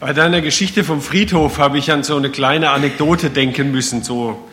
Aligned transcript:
Bei 0.00 0.12
deiner 0.12 0.42
Geschichte 0.42 0.84
vom 0.84 1.02
Friedhof 1.02 1.58
habe 1.58 1.76
ich 1.76 1.90
an 1.90 2.04
so 2.04 2.16
eine 2.16 2.30
kleine 2.30 2.70
Anekdote 2.70 3.30
denken 3.30 3.72
müssen. 3.72 4.04
So 4.04 4.48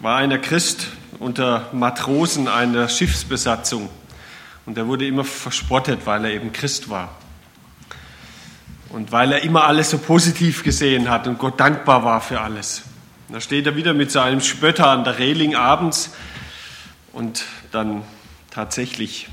war 0.00 0.16
einer 0.16 0.38
Christ 0.38 0.86
unter 1.18 1.68
Matrosen 1.72 2.48
einer 2.48 2.88
Schiffsbesatzung 2.88 3.90
und 4.64 4.78
er 4.78 4.86
wurde 4.86 5.06
immer 5.06 5.22
verspottet, 5.22 6.06
weil 6.06 6.24
er 6.24 6.32
eben 6.32 6.54
Christ 6.54 6.88
war. 6.88 7.14
Und 8.88 9.12
weil 9.12 9.32
er 9.32 9.42
immer 9.42 9.64
alles 9.64 9.90
so 9.90 9.98
positiv 9.98 10.64
gesehen 10.64 11.10
hat 11.10 11.26
und 11.26 11.38
Gott 11.38 11.60
dankbar 11.60 12.04
war 12.04 12.22
für 12.22 12.40
alles. 12.40 12.84
Da 13.28 13.38
steht 13.38 13.66
er 13.66 13.76
wieder 13.76 13.92
mit 13.92 14.10
seinem 14.10 14.40
Spötter 14.40 14.88
an 14.88 15.04
der 15.04 15.18
Reling 15.18 15.56
abends 15.56 16.14
und 17.12 17.44
dann 17.70 18.02
tatsächlich 18.50 19.28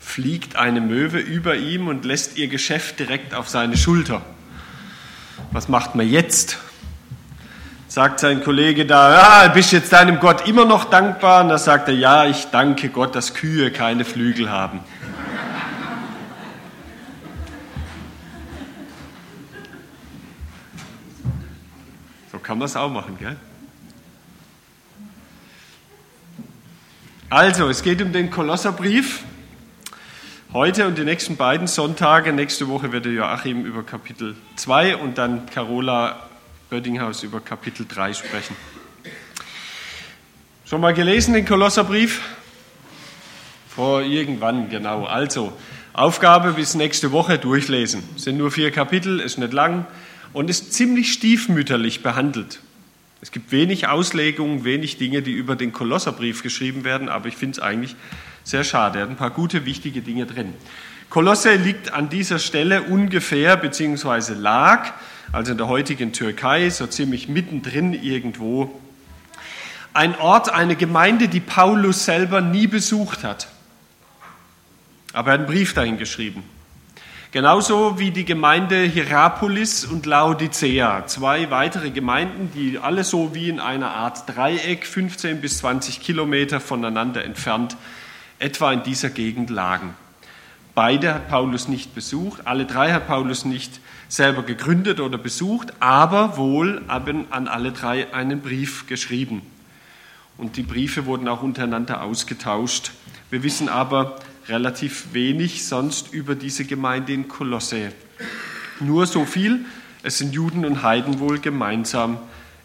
fliegt 0.00 0.56
eine 0.56 0.80
Möwe 0.80 1.18
über 1.18 1.54
ihm 1.54 1.86
und 1.86 2.04
lässt 2.04 2.36
ihr 2.36 2.48
Geschäft 2.48 2.98
direkt 2.98 3.34
auf 3.34 3.48
seine 3.48 3.76
Schulter. 3.76 4.22
Was 5.52 5.68
macht 5.68 5.94
man 5.94 6.08
jetzt? 6.08 6.58
Sagt 7.86 8.20
sein 8.20 8.42
Kollege 8.42 8.86
da, 8.86 9.44
ja, 9.44 9.48
bist 9.48 9.72
jetzt 9.72 9.92
deinem 9.92 10.18
Gott 10.18 10.48
immer 10.48 10.64
noch 10.64 10.84
dankbar? 10.84 11.42
Und 11.42 11.50
da 11.50 11.58
sagt 11.58 11.88
er, 11.88 11.94
ja, 11.94 12.24
ich 12.24 12.46
danke 12.46 12.88
Gott, 12.88 13.14
dass 13.14 13.34
Kühe 13.34 13.70
keine 13.70 14.04
Flügel 14.04 14.50
haben. 14.50 14.80
So 22.32 22.38
kann 22.38 22.58
man 22.58 22.66
es 22.66 22.76
auch 22.76 22.90
machen, 22.90 23.16
gell? 23.18 23.36
Also, 27.28 27.68
es 27.68 27.82
geht 27.82 28.00
um 28.02 28.12
den 28.12 28.30
Kolosserbrief. 28.30 29.24
Heute 30.52 30.88
und 30.88 30.98
die 30.98 31.04
nächsten 31.04 31.36
beiden 31.36 31.68
Sonntage, 31.68 32.32
nächste 32.32 32.66
Woche 32.66 32.90
wird 32.90 33.06
Joachim 33.06 33.64
über 33.64 33.84
Kapitel 33.84 34.34
2 34.56 34.96
und 34.96 35.16
dann 35.16 35.46
Carola 35.46 36.28
Böddinghaus 36.70 37.22
über 37.22 37.38
Kapitel 37.38 37.86
3 37.88 38.14
sprechen. 38.14 38.56
Schon 40.64 40.80
mal 40.80 40.92
gelesen 40.92 41.34
den 41.34 41.46
Kolosserbrief? 41.46 42.20
Vor 43.68 44.02
irgendwann, 44.02 44.68
genau. 44.70 45.04
Also, 45.04 45.52
Aufgabe 45.92 46.54
bis 46.54 46.74
nächste 46.74 47.12
Woche 47.12 47.38
durchlesen. 47.38 48.02
Es 48.16 48.24
sind 48.24 48.36
nur 48.36 48.50
vier 48.50 48.72
Kapitel, 48.72 49.20
ist 49.20 49.38
nicht 49.38 49.52
lang 49.52 49.86
und 50.32 50.50
ist 50.50 50.72
ziemlich 50.72 51.12
stiefmütterlich 51.12 52.02
behandelt. 52.02 52.58
Es 53.20 53.30
gibt 53.30 53.52
wenig 53.52 53.86
Auslegungen, 53.86 54.64
wenig 54.64 54.98
Dinge, 54.98 55.22
die 55.22 55.32
über 55.32 55.54
den 55.54 55.72
Kolosserbrief 55.72 56.42
geschrieben 56.42 56.82
werden, 56.82 57.08
aber 57.08 57.28
ich 57.28 57.36
finde 57.36 57.58
es 57.58 57.62
eigentlich 57.62 57.94
sehr 58.44 58.64
schade. 58.64 58.98
Er 58.98 59.02
hat 59.02 59.10
ein 59.10 59.16
paar 59.16 59.30
gute, 59.30 59.64
wichtige 59.64 60.02
Dinge 60.02 60.26
drin. 60.26 60.54
Kolosse 61.10 61.56
liegt 61.56 61.92
an 61.92 62.08
dieser 62.08 62.38
Stelle 62.38 62.82
ungefähr, 62.82 63.56
beziehungsweise 63.56 64.34
lag, 64.34 64.92
also 65.32 65.52
in 65.52 65.58
der 65.58 65.66
heutigen 65.68 66.12
Türkei, 66.12 66.70
so 66.70 66.86
ziemlich 66.86 67.28
mittendrin 67.28 67.92
irgendwo. 67.92 68.80
Ein 69.92 70.16
Ort, 70.18 70.52
eine 70.52 70.76
Gemeinde, 70.76 71.26
die 71.26 71.40
Paulus 71.40 72.04
selber 72.04 72.40
nie 72.40 72.68
besucht 72.68 73.24
hat. 73.24 73.48
Aber 75.12 75.30
er 75.30 75.34
hat 75.34 75.40
einen 75.40 75.48
Brief 75.48 75.74
dahin 75.74 75.98
geschrieben. 75.98 76.44
Genauso 77.32 77.98
wie 77.98 78.10
die 78.10 78.24
Gemeinde 78.24 78.82
Hierapolis 78.82 79.84
und 79.84 80.06
Laodicea, 80.06 81.06
zwei 81.06 81.50
weitere 81.50 81.90
Gemeinden, 81.90 82.50
die 82.54 82.78
alle 82.78 83.04
so 83.04 83.34
wie 83.34 83.48
in 83.48 83.60
einer 83.60 83.90
Art 83.90 84.28
Dreieck 84.28 84.84
15 84.84 85.40
bis 85.40 85.58
20 85.58 86.00
Kilometer 86.00 86.60
voneinander 86.60 87.24
entfernt 87.24 87.76
etwa 88.40 88.72
in 88.72 88.82
dieser 88.82 89.10
Gegend 89.10 89.50
lagen. 89.50 89.94
Beide 90.74 91.14
hat 91.14 91.28
Paulus 91.28 91.68
nicht 91.68 91.94
besucht, 91.94 92.46
alle 92.46 92.64
drei 92.64 92.92
hat 92.92 93.06
Paulus 93.06 93.44
nicht 93.44 93.80
selber 94.08 94.42
gegründet 94.42 95.00
oder 95.00 95.18
besucht, 95.18 95.72
aber 95.78 96.36
wohl 96.36 96.82
haben 96.88 97.26
an 97.30 97.48
alle 97.48 97.72
drei 97.72 98.12
einen 98.12 98.40
Brief 98.40 98.86
geschrieben. 98.86 99.42
Und 100.36 100.56
die 100.56 100.62
Briefe 100.62 101.06
wurden 101.06 101.28
auch 101.28 101.42
untereinander 101.42 102.02
ausgetauscht. 102.02 102.92
Wir 103.30 103.42
wissen 103.42 103.68
aber 103.68 104.18
relativ 104.48 105.12
wenig 105.12 105.66
sonst 105.66 106.12
über 106.12 106.34
diese 106.34 106.64
Gemeinde 106.64 107.12
in 107.12 107.28
Kolosse. 107.28 107.92
Nur 108.80 109.06
so 109.06 109.24
viel, 109.24 109.66
es 110.02 110.18
sind 110.18 110.32
Juden 110.32 110.64
und 110.64 110.82
Heiden 110.82 111.20
wohl 111.20 111.38
gemeinsam 111.38 112.18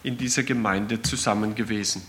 in 0.03 0.17
dieser 0.17 0.43
Gemeinde 0.43 1.01
zusammen 1.01 1.53
gewesen. 1.53 2.01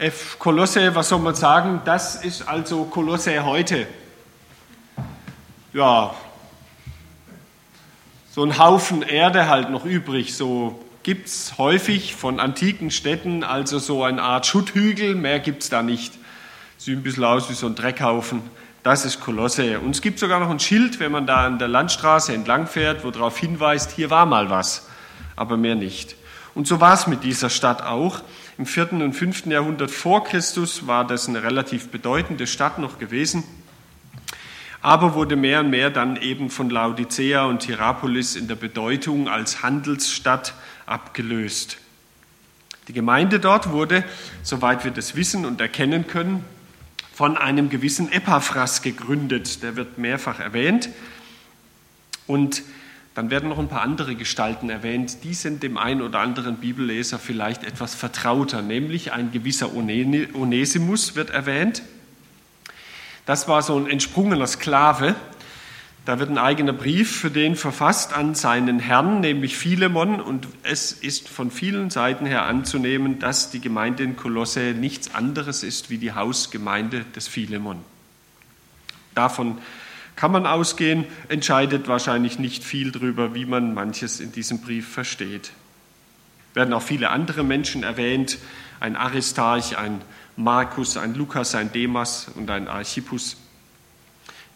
F. 0.00 0.38
Kolosse, 0.38 0.94
was 0.94 1.10
soll 1.10 1.18
man 1.18 1.34
sagen? 1.34 1.82
Das 1.84 2.24
ist 2.24 2.48
also 2.48 2.84
Kolosse 2.84 3.44
heute. 3.44 3.86
Ja, 5.74 6.14
so 8.30 8.42
ein 8.42 8.56
Haufen 8.56 9.02
Erde 9.02 9.50
halt 9.50 9.68
noch 9.68 9.84
übrig. 9.84 10.34
So 10.34 10.82
gibt 11.02 11.26
es 11.26 11.58
häufig 11.58 12.14
von 12.16 12.40
antiken 12.40 12.90
Städten, 12.90 13.44
also 13.44 13.78
so 13.78 14.02
eine 14.02 14.22
Art 14.22 14.46
Schutthügel, 14.46 15.14
mehr 15.14 15.38
gibt 15.38 15.64
es 15.64 15.68
da 15.68 15.82
nicht. 15.82 16.14
Sieht 16.78 16.96
ein 16.96 17.02
bisschen 17.02 17.24
aus 17.24 17.50
wie 17.50 17.54
so 17.54 17.66
ein 17.66 17.74
Dreckhaufen. 17.74 18.40
Das 18.82 19.04
ist 19.04 19.20
Kolosse. 19.20 19.80
Und 19.80 19.90
es 19.90 20.00
gibt 20.00 20.18
sogar 20.18 20.40
noch 20.40 20.48
ein 20.48 20.60
Schild, 20.60 20.98
wenn 20.98 21.12
man 21.12 21.26
da 21.26 21.44
an 21.44 21.58
der 21.58 21.68
Landstraße 21.68 22.32
entlang 22.32 22.66
fährt, 22.66 23.04
wo 23.04 23.10
darauf 23.10 23.36
hinweist, 23.36 23.90
hier 23.90 24.08
war 24.08 24.24
mal 24.24 24.48
was, 24.48 24.88
aber 25.36 25.58
mehr 25.58 25.74
nicht. 25.74 26.16
Und 26.54 26.66
so 26.66 26.80
war 26.80 26.94
es 26.94 27.06
mit 27.06 27.22
dieser 27.22 27.50
Stadt 27.50 27.82
auch. 27.82 28.22
Im 28.60 28.66
vierten 28.66 29.00
und 29.00 29.14
fünften 29.14 29.50
Jahrhundert 29.50 29.90
vor 29.90 30.22
Christus 30.22 30.86
war 30.86 31.06
das 31.06 31.26
eine 31.30 31.42
relativ 31.42 31.88
bedeutende 31.88 32.46
Stadt 32.46 32.78
noch 32.78 32.98
gewesen, 32.98 33.42
aber 34.82 35.14
wurde 35.14 35.34
mehr 35.34 35.60
und 35.60 35.70
mehr 35.70 35.88
dann 35.88 36.16
eben 36.20 36.50
von 36.50 36.68
Laodicea 36.68 37.46
und 37.46 37.62
Hierapolis 37.62 38.36
in 38.36 38.48
der 38.48 38.56
Bedeutung 38.56 39.30
als 39.30 39.62
Handelsstadt 39.62 40.52
abgelöst. 40.84 41.78
Die 42.86 42.92
Gemeinde 42.92 43.40
dort 43.40 43.70
wurde, 43.70 44.04
soweit 44.42 44.84
wir 44.84 44.90
das 44.90 45.16
wissen 45.16 45.46
und 45.46 45.58
erkennen 45.62 46.06
können, 46.06 46.44
von 47.14 47.38
einem 47.38 47.70
gewissen 47.70 48.12
Epaphras 48.12 48.82
gegründet. 48.82 49.62
Der 49.62 49.76
wird 49.76 49.96
mehrfach 49.96 50.38
erwähnt. 50.38 50.90
Und 52.26 52.62
dann 53.14 53.30
werden 53.30 53.48
noch 53.48 53.58
ein 53.58 53.68
paar 53.68 53.82
andere 53.82 54.14
Gestalten 54.14 54.70
erwähnt, 54.70 55.24
die 55.24 55.34
sind 55.34 55.62
dem 55.62 55.76
einen 55.76 56.00
oder 56.00 56.20
anderen 56.20 56.56
Bibelleser 56.56 57.18
vielleicht 57.18 57.64
etwas 57.64 57.94
vertrauter, 57.94 58.62
nämlich 58.62 59.12
ein 59.12 59.32
gewisser 59.32 59.74
Onesimus 59.74 61.16
wird 61.16 61.30
erwähnt. 61.30 61.82
Das 63.26 63.48
war 63.48 63.62
so 63.62 63.76
ein 63.76 63.88
entsprungener 63.88 64.46
Sklave. 64.46 65.16
Da 66.06 66.18
wird 66.18 66.30
ein 66.30 66.38
eigener 66.38 66.72
Brief 66.72 67.14
für 67.14 67.30
den 67.30 67.56
verfasst 67.56 68.14
an 68.14 68.34
seinen 68.34 68.78
Herrn, 68.78 69.20
nämlich 69.20 69.56
Philemon, 69.56 70.20
und 70.20 70.48
es 70.62 70.92
ist 70.92 71.28
von 71.28 71.50
vielen 71.50 71.90
Seiten 71.90 72.26
her 72.26 72.44
anzunehmen, 72.44 73.18
dass 73.18 73.50
die 73.50 73.60
Gemeinde 73.60 74.02
in 74.02 74.16
Kolosse 74.16 74.72
nichts 74.72 75.14
anderes 75.14 75.62
ist 75.62 75.90
wie 75.90 75.98
die 75.98 76.12
Hausgemeinde 76.12 77.04
des 77.14 77.28
Philemon. 77.28 77.78
Davon 79.14 79.58
kann 80.16 80.32
man 80.32 80.46
ausgehen, 80.46 81.06
entscheidet 81.28 81.88
wahrscheinlich 81.88 82.38
nicht 82.38 82.64
viel 82.64 82.92
darüber, 82.92 83.34
wie 83.34 83.46
man 83.46 83.74
manches 83.74 84.20
in 84.20 84.32
diesem 84.32 84.60
Brief 84.60 84.88
versteht. 84.88 85.52
Werden 86.54 86.74
auch 86.74 86.82
viele 86.82 87.10
andere 87.10 87.44
Menschen 87.44 87.82
erwähnt, 87.82 88.38
ein 88.80 88.96
Aristarch, 88.96 89.78
ein 89.78 90.00
Markus, 90.36 90.96
ein 90.96 91.14
Lukas, 91.14 91.54
ein 91.54 91.72
Demas 91.72 92.28
und 92.34 92.50
ein 92.50 92.68
Archippus, 92.68 93.36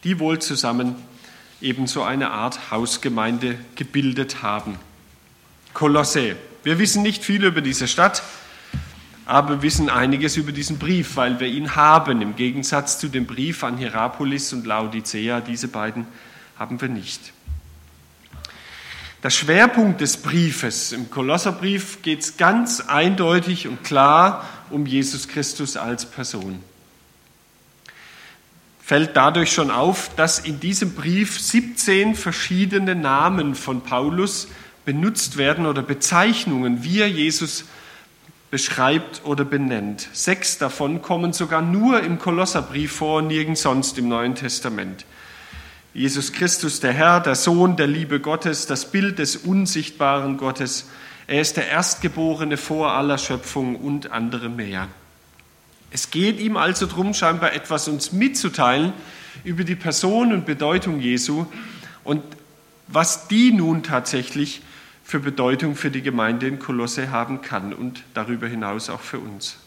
die 0.02 0.18
wohl 0.18 0.38
zusammen 0.38 0.96
ebenso 1.60 2.02
eine 2.02 2.30
Art 2.30 2.70
Hausgemeinde 2.70 3.58
gebildet 3.74 4.42
haben. 4.42 4.78
Kolosse. 5.72 6.36
Wir 6.62 6.78
wissen 6.78 7.02
nicht 7.02 7.24
viel 7.24 7.44
über 7.44 7.60
diese 7.60 7.88
Stadt, 7.88 8.22
aber 9.26 9.62
wissen 9.62 9.88
einiges 9.88 10.36
über 10.36 10.52
diesen 10.52 10.78
Brief, 10.78 11.16
weil 11.16 11.40
wir 11.40 11.48
ihn 11.48 11.76
haben. 11.76 12.20
Im 12.20 12.36
Gegensatz 12.36 12.98
zu 12.98 13.08
dem 13.08 13.26
Brief 13.26 13.64
an 13.64 13.78
Hierapolis 13.78 14.52
und 14.52 14.66
Laodicea, 14.66 15.40
diese 15.40 15.68
beiden 15.68 16.06
haben 16.58 16.80
wir 16.80 16.88
nicht. 16.88 17.32
Der 19.22 19.30
Schwerpunkt 19.30 20.02
des 20.02 20.18
Briefes, 20.18 20.92
im 20.92 21.10
Kolosserbrief 21.10 22.02
geht 22.02 22.20
es 22.20 22.36
ganz 22.36 22.80
eindeutig 22.80 23.66
und 23.66 23.82
klar 23.82 24.46
um 24.68 24.84
Jesus 24.84 25.28
Christus 25.28 25.78
als 25.78 26.04
Person. 26.04 26.60
Fällt 28.82 29.16
dadurch 29.16 29.50
schon 29.50 29.70
auf, 29.70 30.10
dass 30.14 30.38
in 30.38 30.60
diesem 30.60 30.94
Brief 30.94 31.40
17 31.40 32.14
verschiedene 32.14 32.94
Namen 32.94 33.54
von 33.54 33.80
Paulus 33.80 34.48
benutzt 34.84 35.38
werden 35.38 35.64
oder 35.64 35.80
Bezeichnungen, 35.80 36.84
wie 36.84 37.00
er 37.00 37.08
Jesus 37.08 37.64
beschreibt 38.54 39.22
oder 39.24 39.44
benennt. 39.44 40.08
Sechs 40.12 40.58
davon 40.58 41.02
kommen 41.02 41.32
sogar 41.32 41.60
nur 41.60 42.04
im 42.04 42.20
Kolosserbrief 42.20 42.92
vor, 42.92 43.20
nirgends 43.20 43.62
sonst 43.62 43.98
im 43.98 44.06
Neuen 44.06 44.36
Testament. 44.36 45.06
Jesus 45.92 46.32
Christus, 46.32 46.78
der 46.78 46.92
Herr, 46.92 47.18
der 47.18 47.34
Sohn 47.34 47.76
der 47.76 47.88
Liebe 47.88 48.20
Gottes, 48.20 48.66
das 48.66 48.92
Bild 48.92 49.18
des 49.18 49.34
unsichtbaren 49.34 50.36
Gottes. 50.36 50.88
Er 51.26 51.40
ist 51.40 51.56
der 51.56 51.66
Erstgeborene 51.66 52.56
vor 52.56 52.92
aller 52.92 53.18
Schöpfung 53.18 53.74
und 53.74 54.12
andere 54.12 54.48
mehr. 54.48 54.86
Es 55.90 56.12
geht 56.12 56.38
ihm 56.38 56.56
also 56.56 56.86
darum, 56.86 57.12
scheinbar 57.12 57.54
etwas 57.54 57.88
uns 57.88 58.12
mitzuteilen 58.12 58.92
über 59.42 59.64
die 59.64 59.74
Person 59.74 60.32
und 60.32 60.46
Bedeutung 60.46 61.00
Jesu 61.00 61.46
und 62.04 62.22
was 62.86 63.26
die 63.26 63.50
nun 63.50 63.82
tatsächlich 63.82 64.62
für 65.04 65.20
Bedeutung 65.20 65.76
für 65.76 65.90
die 65.90 66.02
Gemeinde 66.02 66.48
in 66.48 66.58
Kolosse 66.58 67.10
haben 67.10 67.42
kann 67.42 67.74
und 67.74 68.02
darüber 68.14 68.48
hinaus 68.48 68.88
auch 68.88 69.02
für 69.02 69.18
uns. 69.18 69.58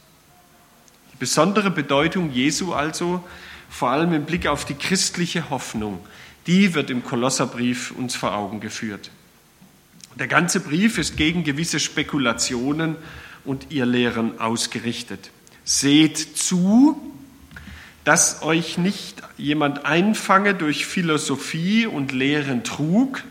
Die 1.14 1.18
besondere 1.18 1.70
Bedeutung 1.70 2.32
Jesu 2.32 2.74
also, 2.74 3.24
vor 3.70 3.92
allem 3.92 4.14
im 4.14 4.26
Blick 4.26 4.48
auf 4.48 4.66
die 4.66 4.74
christliche 4.74 5.50
Hoffnung, 5.50 6.00
die 6.48 6.74
wird 6.74 6.90
im 6.90 7.04
Kolosserbrief 7.04 7.92
uns 7.92 8.16
vor 8.16 8.34
Augen 8.34 8.60
geführt. 8.60 9.12
Der 10.16 10.28
ganze 10.28 10.60
Brief 10.60 10.98
ist 10.98 11.16
gegen 11.16 11.44
gewisse 11.44 11.80
Spekulationen 11.80 12.96
und 13.46 13.68
ihr 13.70 13.86
Lehren 13.86 14.40
ausgerichtet. 14.40 15.30
Seht 15.64 16.18
zu, 16.18 17.14
dass 18.04 18.42
euch 18.42 18.78
nicht 18.78 19.22
jemand 19.38 19.86
einfange 19.86 20.56
durch 20.56 20.88
Philosophie 20.88 21.86
und 21.86 22.12
leeren 22.12 22.64
Trug, 22.64 23.24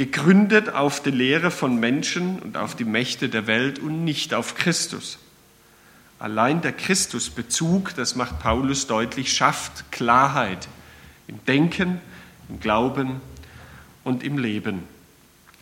gegründet 0.00 0.70
auf 0.70 1.02
die 1.02 1.10
Lehre 1.10 1.50
von 1.50 1.78
Menschen 1.78 2.38
und 2.38 2.56
auf 2.56 2.74
die 2.74 2.86
Mächte 2.86 3.28
der 3.28 3.46
Welt 3.46 3.78
und 3.78 4.02
nicht 4.02 4.32
auf 4.32 4.54
Christus. 4.54 5.18
Allein 6.18 6.62
der 6.62 6.72
Christusbezug, 6.72 7.94
das 7.96 8.16
macht 8.16 8.38
Paulus 8.38 8.86
deutlich, 8.86 9.30
schafft 9.30 9.92
Klarheit 9.92 10.68
im 11.26 11.44
Denken, 11.44 12.00
im 12.48 12.60
Glauben 12.60 13.20
und 14.02 14.22
im 14.22 14.38
Leben. 14.38 14.84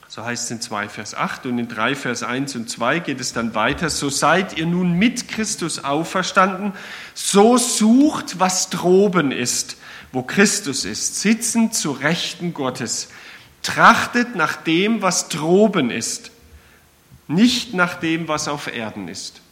So 0.06 0.24
heißt 0.24 0.44
es 0.44 0.50
in 0.52 0.60
2 0.60 0.88
Vers 0.88 1.16
8 1.16 1.46
und 1.46 1.58
in 1.58 1.66
3 1.66 1.96
Vers 1.96 2.22
1 2.22 2.54
und 2.54 2.70
2 2.70 3.00
geht 3.00 3.20
es 3.20 3.32
dann 3.32 3.56
weiter. 3.56 3.90
So 3.90 4.08
seid 4.08 4.56
ihr 4.56 4.66
nun 4.66 4.92
mit 4.92 5.26
Christus 5.26 5.82
auferstanden, 5.82 6.74
so 7.12 7.56
sucht, 7.56 8.38
was 8.38 8.70
droben 8.70 9.32
ist, 9.32 9.78
wo 10.12 10.22
Christus 10.22 10.84
ist, 10.84 11.20
sitzend 11.20 11.74
zu 11.74 11.90
Rechten 11.90 12.54
Gottes. 12.54 13.08
Trachtet 13.68 14.34
nach 14.34 14.56
dem, 14.56 15.02
was 15.02 15.28
droben 15.28 15.90
ist, 15.90 16.30
nicht 17.26 17.74
nach 17.74 17.96
dem, 17.96 18.26
was 18.26 18.48
auf 18.48 18.74
Erden 18.74 19.08
ist. 19.08 19.42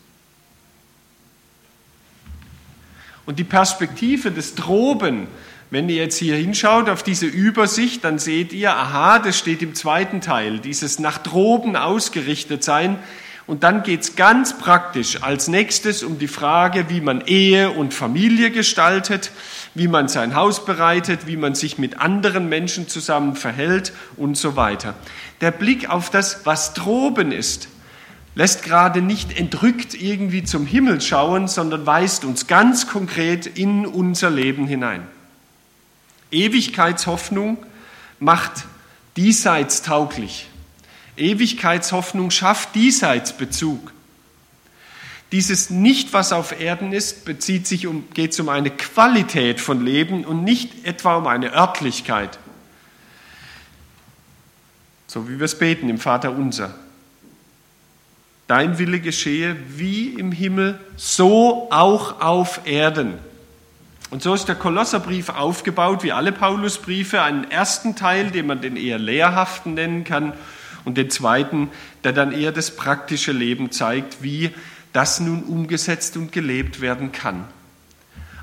Und 3.27 3.39
die 3.39 3.45
Perspektive 3.45 4.31
des 4.31 4.55
Droben, 4.55 5.29
wenn 5.71 5.91
ihr 5.91 5.97
jetzt 5.97 6.17
hier 6.17 6.37
hinschaut 6.37 6.89
auf 6.89 7.03
diese 7.03 7.27
Übersicht, 7.27 8.05
dann 8.05 8.19
seht 8.19 8.55
ihr, 8.55 8.75
aha, 8.75 9.19
das 9.19 9.37
steht 9.37 9.61
im 9.61 9.75
zweiten 9.75 10.23
Teil, 10.23 10.61
dieses 10.61 10.99
nach 10.99 11.19
droben 11.19 11.77
ausgerichtet 11.77 12.65
sein. 12.65 12.99
Und 13.47 13.65
dann 13.65 13.83
geht 13.83 14.01
es 14.01 14.17
ganz 14.17 14.57
praktisch 14.57 15.23
als 15.23 15.47
nächstes 15.47 16.03
um 16.03 16.19
die 16.19 16.27
Frage, 16.27 16.89
wie 16.89 17.03
man 17.03 17.21
Ehe 17.27 17.71
und 17.71 17.93
Familie 17.93 18.51
gestaltet, 18.51 19.31
wie 19.77 19.89
man 19.89 20.09
sein 20.09 20.35
Haus 20.35 20.65
bereitet, 20.65 21.27
wie 21.27 21.37
man 21.37 21.55
sich 21.55 21.77
mit 21.77 22.01
anderen 22.01 22.49
Menschen 22.49 22.89
zusammen 22.89 23.37
verhält 23.37 23.93
und 24.17 24.39
so 24.39 24.57
weiter. 24.57 24.95
Der 25.43 25.51
Blick 25.51 25.91
auf 25.91 26.09
das, 26.09 26.47
was 26.47 26.73
droben 26.73 27.31
ist, 27.31 27.69
lässt 28.35 28.63
gerade 28.63 29.03
nicht 29.03 29.39
entrückt 29.39 29.93
irgendwie 29.95 30.45
zum 30.45 30.67
Himmel 30.67 31.03
schauen, 31.03 31.47
sondern 31.47 31.85
weist 31.85 32.25
uns 32.25 32.47
ganz 32.47 32.89
konkret 32.89 33.47
in 33.47 33.85
unser 33.85 34.31
Leben 34.31 34.67
hinein. 34.67 35.07
Ewigkeitshoffnung 36.31 37.59
macht 38.19 38.65
diesseits 39.17 39.83
tauglich. 39.83 40.49
Ewigkeitshoffnung 41.19 42.31
schafft 42.31 42.75
Diesseitsbezug. 42.75 43.93
Dieses 45.33 45.71
nicht, 45.71 46.13
was 46.13 46.33
auf 46.33 46.61
Erden 46.61 46.93
ist, 46.93 47.25
bezieht 47.25 47.67
sich 47.67 47.87
um, 47.87 48.09
geht 48.15 48.33
es 48.33 48.41
um 48.41 48.49
eine 48.49 48.71
Qualität 48.71 49.61
von 49.61 49.85
Leben 49.85 50.25
und 50.25 50.45
nicht 50.45 50.87
etwa 50.87 51.17
um 51.17 51.27
eine 51.27 51.53
Örtlichkeit. 51.53 52.39
So 55.09 55.29
wie 55.29 55.39
wir 55.39 55.45
es 55.45 55.59
beten 55.59 55.89
im 55.89 55.99
Vater 55.99 56.33
unser. 56.33 56.75
Dein 58.47 58.79
Wille 58.79 59.01
geschehe 59.01 59.57
wie 59.69 60.11
im 60.11 60.31
Himmel, 60.31 60.79
so 60.97 61.69
auch 61.73 62.21
auf 62.21 62.61
Erden. 62.65 63.15
Und 64.11 64.23
so 64.23 64.35
ist 64.35 64.47
der 64.47 64.55
Kolosserbrief 64.55 65.31
aufgebaut, 65.31 66.05
wie 66.05 66.13
alle 66.13 66.31
Paulusbriefe, 66.31 67.23
einen 67.23 67.51
ersten 67.51 67.97
Teil, 67.97 68.31
den 68.31 68.47
man 68.47 68.61
den 68.61 68.77
eher 68.77 69.01
lehrhaften 69.01 69.75
nennen 69.75 70.05
kann, 70.05 70.33
und 70.85 70.97
den 70.97 71.11
zweiten, 71.11 71.71
der 72.05 72.13
dann 72.13 72.31
eher 72.31 72.53
das 72.53 72.77
praktische 72.77 73.33
Leben 73.33 73.73
zeigt, 73.73 74.23
wie 74.23 74.53
das 74.97 75.21
nun 75.21 75.43
umgesetzt 75.43 76.17
und 76.17 76.33
gelebt 76.33 76.81
werden 76.81 77.13
kann. 77.13 77.45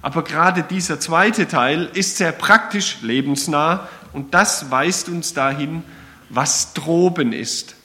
Aber 0.02 0.24
gerade 0.24 0.64
dieser 0.64 1.00
zweite 1.00 1.48
Teil 1.48 1.90
ist 1.94 2.18
sehr 2.18 2.32
praktisch 2.32 2.98
lebensnah 3.02 3.88
und 4.12 4.34
das 4.34 4.70
weist 4.70 5.10
uns 5.10 5.34
dahin, 5.34 5.84
was 6.30 6.74
droben 6.74 7.34
ist 7.34 7.76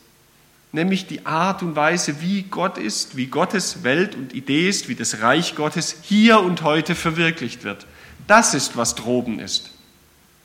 nämlich 0.72 1.06
die 1.06 1.26
Art 1.26 1.62
und 1.62 1.76
Weise, 1.76 2.20
wie 2.20 2.42
Gott 2.42 2.78
ist, 2.78 3.16
wie 3.16 3.26
Gottes 3.26 3.84
Welt 3.84 4.14
und 4.14 4.34
Idee 4.34 4.68
ist, 4.68 4.88
wie 4.88 4.94
das 4.94 5.20
Reich 5.20 5.54
Gottes 5.54 5.96
hier 6.02 6.40
und 6.40 6.62
heute 6.62 6.94
verwirklicht 6.94 7.64
wird. 7.64 7.86
Das 8.26 8.54
ist, 8.54 8.76
was 8.76 8.94
droben 8.94 9.38
ist. 9.38 9.70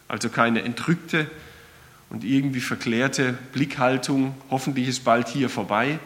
Also 0.08 0.30
keine 0.30 0.64
entrückte 0.64 1.30
und 2.10 2.24
irgendwie 2.24 2.62
verklärte 2.62 3.34
Blickhaltung, 3.52 4.36
hoffentlich 4.50 4.88
ist 4.88 5.04
bald 5.04 5.28
hier 5.28 5.50
vorbei, 5.50 6.00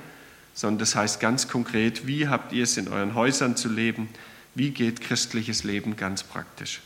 sondern 0.58 0.80
das 0.80 0.96
heißt 0.96 1.20
ganz 1.20 1.48
konkret, 1.48 2.08
wie 2.08 2.30
habt 2.30 2.52
ihr 2.52 2.64
es 2.64 2.78
in 2.78 2.88
euren 2.88 3.14
Häusern 3.14 3.56
zu 3.56 3.70
leben, 3.70 4.10
wie 4.56 4.72
geht 4.72 5.02
christliches 5.02 5.64
Leben 5.64 5.98
ganz 5.98 6.24
praktisch. 6.24 6.82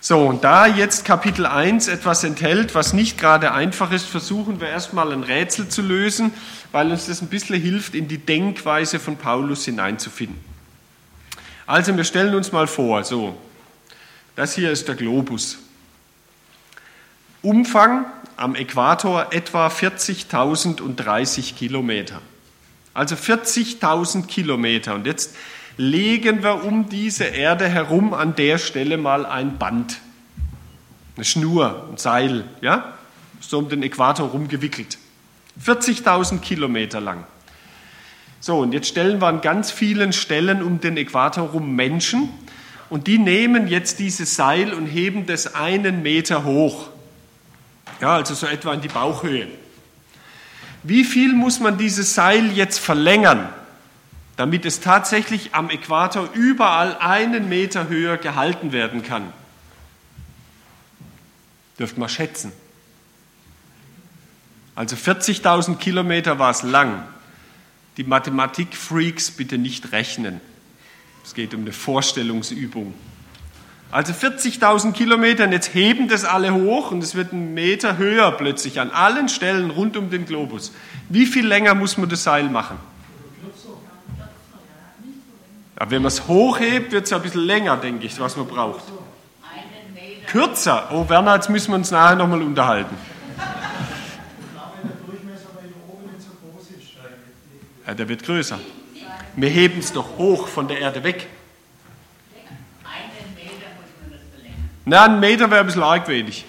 So, 0.00 0.20
und 0.20 0.44
da 0.44 0.66
jetzt 0.66 1.04
Kapitel 1.04 1.44
1 1.44 1.88
etwas 1.88 2.24
enthält, 2.24 2.74
was 2.74 2.94
nicht 2.94 3.18
gerade 3.18 3.52
einfach 3.52 3.92
ist, 3.92 4.06
versuchen 4.06 4.62
wir 4.62 4.68
erstmal 4.68 5.12
ein 5.12 5.24
Rätsel 5.24 5.68
zu 5.68 5.82
lösen, 5.82 6.32
weil 6.72 6.90
uns 6.90 7.04
das 7.04 7.20
ein 7.20 7.28
bisschen 7.28 7.60
hilft, 7.60 7.94
in 7.94 8.08
die 8.08 8.16
Denkweise 8.16 8.98
von 8.98 9.18
Paulus 9.18 9.66
hineinzufinden. 9.66 10.40
Also, 11.66 11.94
wir 11.94 12.04
stellen 12.04 12.34
uns 12.34 12.50
mal 12.50 12.66
vor, 12.66 13.04
so, 13.04 13.36
das 14.36 14.54
hier 14.54 14.72
ist 14.72 14.88
der 14.88 14.94
Globus. 14.94 15.58
Umfang 17.42 18.06
am 18.36 18.54
Äquator 18.54 19.32
etwa 19.32 19.66
40.030 19.66 21.54
Kilometer. 21.54 22.20
Also 22.94 23.16
40.000 23.16 24.26
Kilometer. 24.26 24.94
Und 24.94 25.06
jetzt 25.06 25.34
legen 25.76 26.42
wir 26.42 26.64
um 26.64 26.88
diese 26.88 27.24
Erde 27.24 27.68
herum 27.68 28.14
an 28.14 28.36
der 28.36 28.58
Stelle 28.58 28.96
mal 28.96 29.26
ein 29.26 29.58
Band, 29.58 29.98
eine 31.16 31.24
Schnur, 31.24 31.88
ein 31.90 31.96
Seil, 31.96 32.44
ja, 32.60 32.94
so 33.40 33.58
um 33.58 33.68
den 33.68 33.82
Äquator 33.82 34.28
rumgewickelt. 34.28 34.98
40.000 35.64 36.38
Kilometer 36.38 37.00
lang. 37.00 37.24
So, 38.38 38.58
und 38.58 38.72
jetzt 38.72 38.88
stellen 38.88 39.20
wir 39.20 39.26
an 39.26 39.40
ganz 39.40 39.70
vielen 39.70 40.12
Stellen 40.12 40.62
um 40.62 40.80
den 40.80 40.96
Äquator 40.96 41.48
rum 41.48 41.74
Menschen 41.74 42.28
und 42.88 43.06
die 43.06 43.18
nehmen 43.18 43.68
jetzt 43.68 43.98
dieses 43.98 44.36
Seil 44.36 44.74
und 44.74 44.86
heben 44.86 45.26
das 45.26 45.54
einen 45.54 46.02
Meter 46.02 46.44
hoch. 46.44 46.88
Ja, 48.02 48.16
also 48.16 48.34
so 48.34 48.48
etwa 48.48 48.74
in 48.74 48.80
die 48.80 48.88
Bauchhöhe. 48.88 49.46
Wie 50.82 51.04
viel 51.04 51.34
muss 51.34 51.60
man 51.60 51.78
dieses 51.78 52.14
Seil 52.16 52.50
jetzt 52.50 52.80
verlängern, 52.80 53.48
damit 54.34 54.66
es 54.66 54.80
tatsächlich 54.80 55.54
am 55.54 55.70
Äquator 55.70 56.28
überall 56.34 56.98
einen 56.98 57.48
Meter 57.48 57.88
höher 57.88 58.16
gehalten 58.16 58.72
werden 58.72 59.04
kann. 59.04 59.32
Dürft 61.78 61.96
mal 61.96 62.08
schätzen. 62.08 62.52
Also 64.74 64.96
40.000 64.96 65.76
Kilometer 65.76 66.40
war 66.40 66.50
es 66.50 66.64
lang. 66.64 67.06
Die 67.98 68.04
Mathematikfreaks 68.04 69.30
bitte 69.30 69.58
nicht 69.58 69.92
rechnen. 69.92 70.40
Es 71.24 71.34
geht 71.34 71.54
um 71.54 71.60
eine 71.60 71.72
Vorstellungsübung. 71.72 72.94
Also 73.92 74.14
40.000 74.14 74.92
Kilometer, 74.92 75.44
und 75.44 75.52
jetzt 75.52 75.74
heben 75.74 76.08
das 76.08 76.24
alle 76.24 76.54
hoch 76.54 76.92
und 76.92 77.04
es 77.04 77.14
wird 77.14 77.34
einen 77.34 77.52
Meter 77.52 77.98
höher 77.98 78.32
plötzlich 78.32 78.80
an 78.80 78.90
allen 78.90 79.28
Stellen 79.28 79.70
rund 79.70 79.98
um 79.98 80.08
den 80.08 80.24
Globus. 80.24 80.72
Wie 81.10 81.26
viel 81.26 81.46
länger 81.46 81.74
muss 81.74 81.98
man 81.98 82.08
das 82.08 82.24
Seil 82.24 82.48
machen? 82.48 82.78
Aber 85.76 85.90
wenn 85.90 86.00
man 86.00 86.08
es 86.08 86.26
hochhebt, 86.26 86.90
wird 86.92 87.04
es 87.04 87.12
ein 87.12 87.20
bisschen 87.20 87.42
länger, 87.42 87.76
denke 87.76 88.06
ich, 88.06 88.18
was 88.18 88.34
man 88.34 88.46
braucht. 88.46 88.84
Kürzer. 90.26 90.88
Oh, 90.90 91.06
Werner, 91.10 91.34
jetzt 91.34 91.50
müssen 91.50 91.72
wir 91.72 91.76
uns 91.76 91.90
nachher 91.90 92.16
nochmal 92.16 92.40
unterhalten. 92.40 92.96
Ja, 97.86 97.92
der 97.92 98.08
wird 98.08 98.22
größer. 98.22 98.58
Wir 99.36 99.50
heben 99.50 99.80
es 99.80 99.92
doch 99.92 100.16
hoch 100.16 100.48
von 100.48 100.66
der 100.66 100.78
Erde 100.78 101.04
weg. 101.04 101.28
Na, 104.84 105.04
ein 105.04 105.20
Meter 105.20 105.50
wäre 105.50 105.60
ein 105.60 105.66
bisschen 105.66 105.82
arg 105.82 106.08
wenig. 106.08 106.44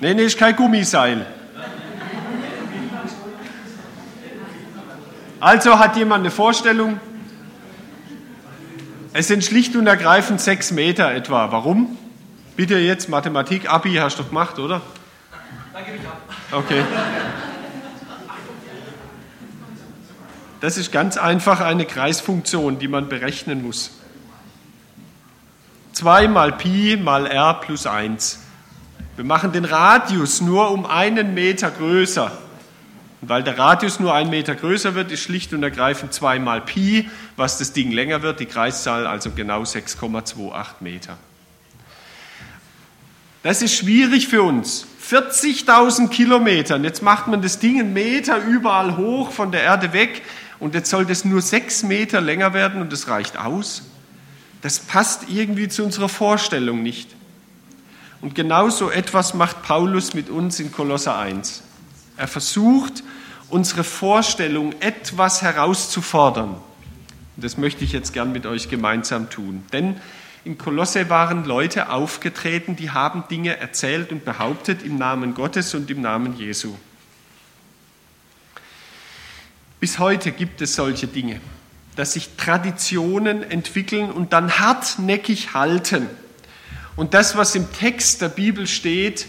Nee, 0.00 0.14
nee, 0.14 0.24
ist 0.24 0.36
kein 0.36 0.56
Gummiseil. 0.56 1.24
Also 5.38 5.78
hat 5.78 5.96
jemand 5.96 6.22
eine 6.22 6.30
Vorstellung? 6.30 7.00
Es 9.12 9.28
sind 9.28 9.44
schlicht 9.44 9.76
und 9.76 9.86
ergreifend 9.86 10.40
sechs 10.40 10.70
Meter 10.70 11.12
etwa. 11.12 11.52
Warum? 11.52 11.96
Bitte 12.56 12.78
jetzt 12.78 13.08
Mathematik, 13.08 13.70
Abi 13.70 13.94
hast 13.94 14.18
du 14.18 14.24
gemacht, 14.24 14.58
oder? 14.58 14.82
Dann 15.72 15.84
gebe 15.84 15.96
ich 15.96 16.06
ab. 16.06 16.20
Okay. 16.50 16.84
Das 20.62 20.76
ist 20.76 20.92
ganz 20.92 21.16
einfach 21.16 21.58
eine 21.58 21.84
Kreisfunktion, 21.84 22.78
die 22.78 22.86
man 22.86 23.08
berechnen 23.08 23.64
muss. 23.64 23.90
2 25.94 26.28
mal 26.28 26.52
Pi 26.52 26.96
mal 26.96 27.26
r 27.26 27.54
plus 27.54 27.84
1. 27.84 28.38
Wir 29.16 29.24
machen 29.24 29.50
den 29.50 29.64
Radius 29.64 30.40
nur 30.40 30.70
um 30.70 30.86
einen 30.86 31.34
Meter 31.34 31.68
größer. 31.68 32.30
Und 33.20 33.28
weil 33.28 33.42
der 33.42 33.58
Radius 33.58 33.98
nur 33.98 34.14
einen 34.14 34.30
Meter 34.30 34.54
größer 34.54 34.94
wird, 34.94 35.10
ist 35.10 35.24
schlicht 35.24 35.52
und 35.52 35.64
ergreifend 35.64 36.14
2 36.14 36.38
mal 36.38 36.60
Pi, 36.60 37.10
was 37.36 37.58
das 37.58 37.72
Ding 37.72 37.90
länger 37.90 38.22
wird, 38.22 38.38
die 38.38 38.46
Kreiszahl 38.46 39.08
also 39.08 39.32
genau 39.32 39.62
6,28 39.62 40.66
Meter. 40.78 41.18
Das 43.42 43.62
ist 43.62 43.74
schwierig 43.74 44.28
für 44.28 44.44
uns. 44.44 44.86
40.000 45.10 46.08
Kilometer. 46.08 46.76
Jetzt 46.78 47.02
macht 47.02 47.26
man 47.26 47.42
das 47.42 47.58
Ding 47.58 47.80
einen 47.80 47.92
Meter 47.92 48.38
überall 48.38 48.96
hoch 48.96 49.32
von 49.32 49.50
der 49.50 49.64
Erde 49.64 49.92
weg 49.92 50.22
und 50.62 50.74
jetzt 50.74 50.90
soll 50.90 51.04
das 51.04 51.24
nur 51.24 51.42
sechs 51.42 51.82
Meter 51.82 52.20
länger 52.20 52.54
werden 52.54 52.80
und 52.80 52.92
das 52.92 53.08
reicht 53.08 53.36
aus. 53.36 53.82
Das 54.60 54.78
passt 54.78 55.28
irgendwie 55.28 55.66
zu 55.66 55.82
unserer 55.82 56.08
Vorstellung 56.08 56.84
nicht. 56.84 57.10
Und 58.20 58.36
genau 58.36 58.68
so 58.68 58.88
etwas 58.88 59.34
macht 59.34 59.64
Paulus 59.64 60.14
mit 60.14 60.30
uns 60.30 60.60
in 60.60 60.70
Kolosser 60.70 61.18
1. 61.18 61.64
Er 62.16 62.28
versucht, 62.28 63.02
unsere 63.48 63.82
Vorstellung 63.82 64.72
etwas 64.78 65.42
herauszufordern. 65.42 66.50
Und 66.50 67.44
das 67.44 67.58
möchte 67.58 67.82
ich 67.82 67.90
jetzt 67.90 68.12
gern 68.12 68.30
mit 68.30 68.46
euch 68.46 68.68
gemeinsam 68.68 69.30
tun. 69.30 69.64
Denn 69.72 69.96
in 70.44 70.58
Kolosse 70.58 71.10
waren 71.10 71.44
Leute 71.44 71.90
aufgetreten, 71.90 72.76
die 72.76 72.92
haben 72.92 73.24
Dinge 73.28 73.56
erzählt 73.56 74.12
und 74.12 74.24
behauptet 74.24 74.84
im 74.84 74.96
Namen 74.96 75.34
Gottes 75.34 75.74
und 75.74 75.90
im 75.90 76.02
Namen 76.02 76.36
Jesu. 76.36 76.76
Bis 79.82 79.98
heute 79.98 80.30
gibt 80.30 80.60
es 80.62 80.76
solche 80.76 81.08
Dinge, 81.08 81.40
dass 81.96 82.12
sich 82.12 82.36
Traditionen 82.36 83.42
entwickeln 83.42 84.12
und 84.12 84.32
dann 84.32 84.60
hartnäckig 84.60 85.54
halten. 85.54 86.06
Und 86.94 87.14
das, 87.14 87.36
was 87.36 87.56
im 87.56 87.66
Text 87.72 88.22
der 88.22 88.28
Bibel 88.28 88.68
steht, 88.68 89.26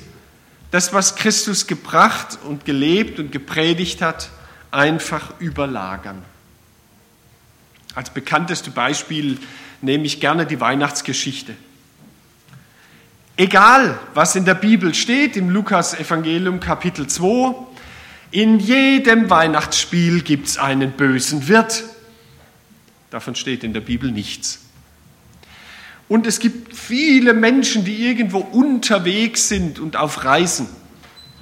das, 0.69 0.93
was 0.93 1.15
Christus 1.15 1.65
gebracht 1.65 2.37
und 2.47 2.65
gelebt 2.65 3.17
und 3.17 3.31
gepredigt 3.31 4.03
hat, 4.03 4.29
einfach 4.69 5.39
überlagern. 5.39 6.23
Als 7.95 8.11
bekannteste 8.11 8.69
Beispiel 8.69 9.39
nehme 9.81 10.05
ich 10.05 10.19
gerne 10.19 10.45
die 10.45 10.59
Weihnachtsgeschichte. 10.59 11.55
Egal, 13.37 13.97
was 14.13 14.35
in 14.35 14.45
der 14.45 14.53
Bibel 14.53 14.93
steht, 14.93 15.35
im 15.35 15.49
Lukas 15.49 15.95
Evangelium 15.95 16.59
Kapitel 16.59 17.07
2, 17.07 17.72
in 18.33 18.59
jedem 18.59 19.29
Weihnachtsspiel 19.29 20.21
gibt 20.21 20.47
es 20.47 20.57
einen 20.57 20.93
bösen 20.93 21.47
Wirt. 21.47 21.83
Davon 23.11 23.35
steht 23.35 23.63
in 23.63 23.73
der 23.73 23.81
Bibel 23.81 24.11
nichts. 24.11 24.65
Und 26.09 26.25
es 26.25 26.39
gibt 26.39 26.75
viele 26.75 27.35
Menschen, 27.35 27.85
die 27.85 28.07
irgendwo 28.07 28.39
unterwegs 28.39 29.49
sind 29.49 29.77
und 29.77 29.95
auf 29.95 30.25
Reisen. 30.25 30.67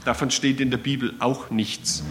Davon 0.04 0.32
steht 0.32 0.60
in 0.60 0.70
der 0.70 0.80
Bibel 0.80 1.14
auch 1.20 1.50
nichts. 1.50 2.04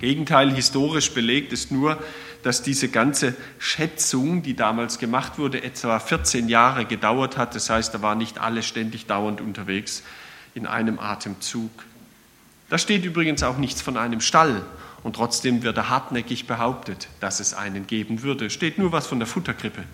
Gegenteil, 0.00 0.50
historisch 0.54 1.12
belegt 1.12 1.52
ist 1.52 1.70
nur, 1.70 2.02
dass 2.42 2.62
diese 2.62 2.88
ganze 2.88 3.34
Schätzung, 3.58 4.42
die 4.42 4.54
damals 4.54 4.98
gemacht 4.98 5.38
wurde, 5.38 5.62
etwa 5.62 5.98
14 6.00 6.48
Jahre 6.48 6.86
gedauert 6.86 7.36
hat. 7.36 7.54
Das 7.54 7.68
heißt, 7.68 7.92
da 7.92 8.00
waren 8.00 8.16
nicht 8.16 8.40
alle 8.40 8.62
ständig 8.62 9.04
dauernd 9.04 9.42
unterwegs 9.42 10.02
in 10.54 10.66
einem 10.66 10.98
Atemzug. 10.98 11.70
Da 12.72 12.78
steht 12.78 13.04
übrigens 13.04 13.42
auch 13.42 13.58
nichts 13.58 13.82
von 13.82 13.98
einem 13.98 14.22
Stall. 14.22 14.64
Und 15.02 15.16
trotzdem 15.16 15.62
wird 15.62 15.76
er 15.76 15.90
hartnäckig 15.90 16.46
behauptet, 16.46 17.08
dass 17.20 17.38
es 17.38 17.52
einen 17.52 17.86
geben 17.86 18.22
würde. 18.22 18.48
Steht 18.48 18.78
nur 18.78 18.92
was 18.92 19.06
von 19.06 19.18
der 19.18 19.28
Futterkrippe 19.28 19.84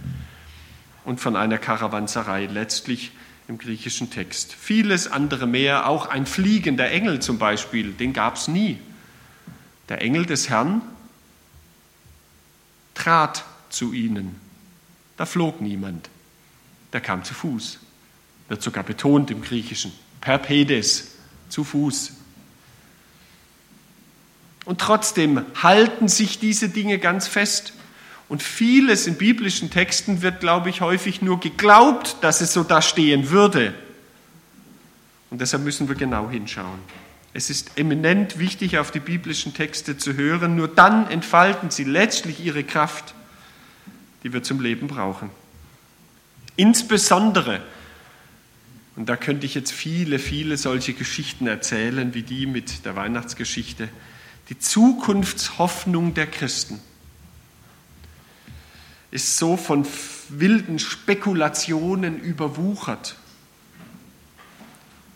und 1.05 1.21
von 1.21 1.35
einer 1.35 1.59
Karawanserei, 1.59 2.47
letztlich 2.47 3.11
im 3.49 3.59
griechischen 3.59 4.11
Text. 4.11 4.55
Vieles 4.55 5.11
andere 5.11 5.49
mehr, 5.49 5.89
auch 5.89 6.07
ein 6.07 6.25
fliegender 6.25 6.89
Engel 6.89 7.19
zum 7.19 7.37
Beispiel, 7.37 7.95
den 7.95 8.13
gab 8.13 8.37
es 8.37 8.47
nie. 8.47 8.79
Der 9.89 10.01
Engel 10.01 10.25
des 10.25 10.49
Herrn 10.49 10.81
trat 12.95 13.45
zu 13.71 13.93
ihnen. 13.93 14.37
Da 15.17 15.27
flog 15.27 15.61
niemand. 15.61 16.11
Der 16.93 17.01
kam 17.01 17.25
zu 17.25 17.35
Fuß. 17.35 17.81
Wird 18.47 18.63
sogar 18.63 18.85
betont 18.85 19.33
im 19.33 19.43
Griechischen. 19.43 19.91
Per 20.21 20.39
pedes, 20.39 21.17
zu 21.49 21.65
Fuß. 21.65 22.18
Und 24.69 24.83
trotzdem 24.83 25.47
halten 25.63 26.09
sich 26.09 26.41
diese 26.41 26.69
Dinge 26.69 26.99
ganz 26.99 27.27
fest. 27.27 27.73
Und 28.29 28.43
vieles 28.43 29.07
in 29.07 29.15
biblischen 29.15 29.71
Texten 29.71 30.21
wird, 30.21 30.41
glaube 30.41 30.69
ich, 30.69 30.83
häufig 30.83 31.23
nur 31.23 31.41
geglaubt, 31.41 32.19
dass 32.21 32.43
es 32.43 32.53
so 32.53 32.65
da 32.65 32.83
stehen 32.83 33.31
würde. 33.31 33.73
Und 35.31 35.41
deshalb 35.41 35.65
müssen 35.65 35.89
wir 35.89 35.95
genau 35.95 36.29
hinschauen. 36.29 36.81
Es 37.33 37.49
ist 37.49 37.79
eminent 37.79 38.39
wichtig, 38.39 38.77
auf 38.77 38.91
die 38.91 39.01
biblischen 39.01 39.55
Texte 39.55 39.97
zu 39.97 40.19
hören. 40.19 40.55
Nur 40.55 40.69
dann 40.69 41.11
entfalten 41.11 41.71
sie 41.71 41.85
letztlich 41.85 42.45
ihre 42.45 42.63
Kraft, 42.63 43.15
die 44.23 44.35
wir 44.35 44.43
zum 44.43 44.61
Leben 44.61 44.87
brauchen. 44.87 45.31
Insbesondere, 46.57 47.63
und 48.97 49.09
da 49.09 49.17
könnte 49.17 49.47
ich 49.47 49.55
jetzt 49.55 49.73
viele, 49.73 50.19
viele 50.19 50.59
solche 50.59 50.93
Geschichten 50.93 51.47
erzählen, 51.47 52.13
wie 52.13 52.23
die 52.23 52.45
mit 52.45 52.85
der 52.85 52.97
Weihnachtsgeschichte, 52.97 53.89
die 54.49 54.59
Zukunftshoffnung 54.59 56.15
der 56.15 56.27
Christen 56.27 56.81
ist 59.11 59.39
so 59.39 59.57
von 59.57 59.87
wilden 60.29 60.79
Spekulationen 60.79 62.19
überwuchert, 62.21 63.17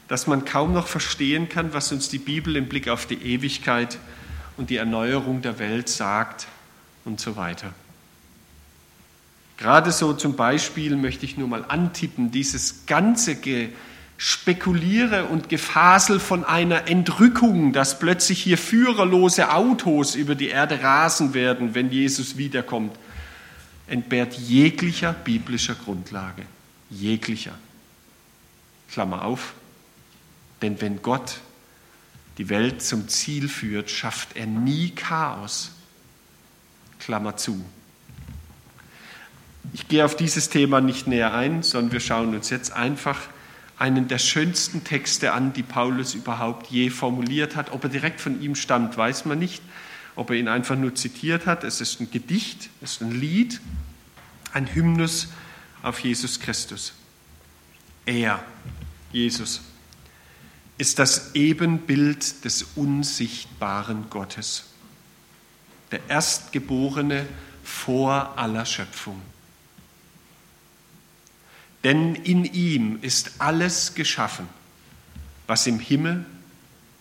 dass 0.08 0.26
man 0.26 0.44
kaum 0.44 0.72
noch 0.72 0.86
verstehen 0.86 1.48
kann, 1.48 1.72
was 1.72 1.92
uns 1.92 2.08
die 2.08 2.18
Bibel 2.18 2.56
im 2.56 2.68
Blick 2.68 2.88
auf 2.88 3.06
die 3.06 3.22
Ewigkeit 3.22 3.98
und 4.56 4.70
die 4.70 4.76
Erneuerung 4.76 5.42
der 5.42 5.58
Welt 5.58 5.88
sagt 5.88 6.46
und 7.04 7.20
so 7.20 7.36
weiter. 7.36 7.72
Gerade 9.56 9.92
so 9.92 10.12
zum 10.12 10.36
Beispiel 10.36 10.96
möchte 10.96 11.24
ich 11.24 11.36
nur 11.36 11.48
mal 11.48 11.64
antippen, 11.66 12.30
dieses 12.30 12.86
ganze 12.86 13.36
Ge 13.36 13.70
Spekuliere 14.16 15.24
und 15.24 15.48
Gefasel 15.48 16.20
von 16.20 16.44
einer 16.44 16.88
Entrückung, 16.88 17.72
dass 17.72 17.98
plötzlich 17.98 18.42
hier 18.42 18.58
führerlose 18.58 19.52
Autos 19.52 20.14
über 20.14 20.34
die 20.34 20.48
Erde 20.48 20.82
rasen 20.82 21.34
werden, 21.34 21.74
wenn 21.74 21.90
Jesus 21.90 22.36
wiederkommt, 22.36 22.96
entbehrt 23.88 24.34
jeglicher 24.34 25.12
biblischer 25.12 25.74
Grundlage. 25.74 26.44
Jeglicher. 26.88 27.54
Klammer 28.90 29.24
auf. 29.24 29.54
Denn 30.60 30.80
wenn 30.80 31.02
Gott 31.02 31.40
die 32.38 32.48
Welt 32.48 32.82
zum 32.82 33.08
Ziel 33.08 33.48
führt, 33.48 33.90
schafft 33.90 34.36
er 34.36 34.46
nie 34.46 34.90
Chaos. 34.90 35.72
Klammer 37.00 37.36
zu. 37.36 37.64
Ich 39.72 39.88
gehe 39.88 40.04
auf 40.04 40.16
dieses 40.16 40.48
Thema 40.48 40.80
nicht 40.80 41.06
näher 41.06 41.34
ein, 41.34 41.62
sondern 41.62 41.92
wir 41.92 42.00
schauen 42.00 42.34
uns 42.34 42.50
jetzt 42.50 42.72
einfach 42.72 43.18
einen 43.82 44.06
der 44.06 44.18
schönsten 44.18 44.84
Texte 44.84 45.32
an, 45.32 45.52
die 45.52 45.64
Paulus 45.64 46.14
überhaupt 46.14 46.68
je 46.68 46.88
formuliert 46.88 47.56
hat. 47.56 47.72
Ob 47.72 47.82
er 47.82 47.90
direkt 47.90 48.20
von 48.20 48.40
ihm 48.40 48.54
stammt, 48.54 48.96
weiß 48.96 49.24
man 49.24 49.40
nicht. 49.40 49.60
Ob 50.14 50.30
er 50.30 50.36
ihn 50.36 50.46
einfach 50.46 50.76
nur 50.76 50.94
zitiert 50.94 51.46
hat. 51.46 51.64
Es 51.64 51.80
ist 51.80 52.00
ein 52.00 52.08
Gedicht, 52.08 52.70
es 52.80 52.92
ist 52.92 53.02
ein 53.02 53.10
Lied, 53.10 53.60
ein 54.52 54.72
Hymnus 54.72 55.30
auf 55.82 55.98
Jesus 55.98 56.38
Christus. 56.38 56.92
Er, 58.06 58.44
Jesus, 59.10 59.62
ist 60.78 61.00
das 61.00 61.34
Ebenbild 61.34 62.44
des 62.44 62.62
unsichtbaren 62.76 64.08
Gottes, 64.10 64.66
der 65.90 66.08
Erstgeborene 66.08 67.26
vor 67.64 68.38
aller 68.38 68.64
Schöpfung. 68.64 69.20
Denn 71.84 72.14
in 72.14 72.44
ihm 72.44 72.98
ist 73.02 73.32
alles 73.38 73.94
geschaffen, 73.94 74.48
was 75.46 75.66
im 75.66 75.80
Himmel 75.80 76.24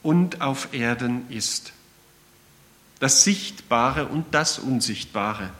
und 0.02 0.42
auf 0.42 0.74
Erden 0.74 1.30
ist. 1.30 1.74
Das 3.00 3.24
Sichtbare 3.24 4.08
und 4.08 4.34
das 4.34 4.60
Unsichtbare. 4.60 5.52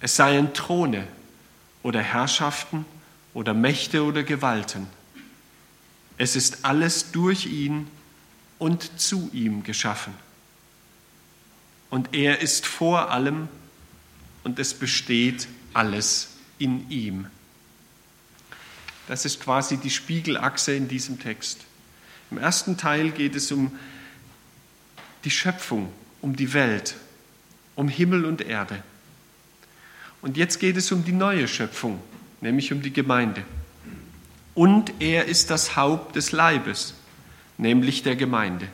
Es 0.00 0.16
seien 0.16 0.52
Throne 0.52 1.06
oder 1.82 2.00
Herrschaften 2.00 2.84
oder 3.32 3.54
Mächte 3.54 4.04
oder 4.04 4.22
Gewalten. 4.22 4.86
Es 6.18 6.36
ist 6.36 6.64
alles 6.64 7.10
durch 7.10 7.46
ihn 7.46 7.88
und 8.58 9.00
zu 9.00 9.30
ihm 9.32 9.62
geschaffen. 9.62 10.14
Und 11.90 12.14
er 12.14 12.40
ist 12.40 12.66
vor 12.66 13.10
allem 13.10 13.48
und 14.44 14.58
es 14.58 14.74
besteht 14.74 15.48
alles 15.72 16.28
in 16.58 16.90
ihm. 16.90 17.26
Das 19.08 19.24
ist 19.24 19.40
quasi 19.40 19.76
die 19.76 19.90
Spiegelachse 19.90 20.74
in 20.74 20.88
diesem 20.88 21.20
Text. 21.20 21.60
Im 22.30 22.38
ersten 22.38 22.76
Teil 22.76 23.10
geht 23.10 23.34
es 23.34 23.52
um 23.52 23.72
die 25.24 25.30
Schöpfung, 25.30 25.92
um 26.20 26.36
die 26.36 26.52
Welt, 26.52 26.96
um 27.74 27.88
Himmel 27.88 28.24
und 28.24 28.40
Erde. 28.40 28.82
Und 30.22 30.36
jetzt 30.36 30.58
geht 30.58 30.76
es 30.76 30.90
um 30.90 31.04
die 31.04 31.12
neue 31.12 31.48
Schöpfung, 31.48 32.00
nämlich 32.40 32.72
um 32.72 32.82
die 32.82 32.92
Gemeinde. 32.92 33.44
Und 34.54 34.92
er 35.00 35.26
ist 35.26 35.50
das 35.50 35.76
Haupt 35.76 36.16
des 36.16 36.32
Leibes, 36.32 36.94
nämlich 37.58 38.02
der 38.02 38.16
Gemeinde. 38.16 38.68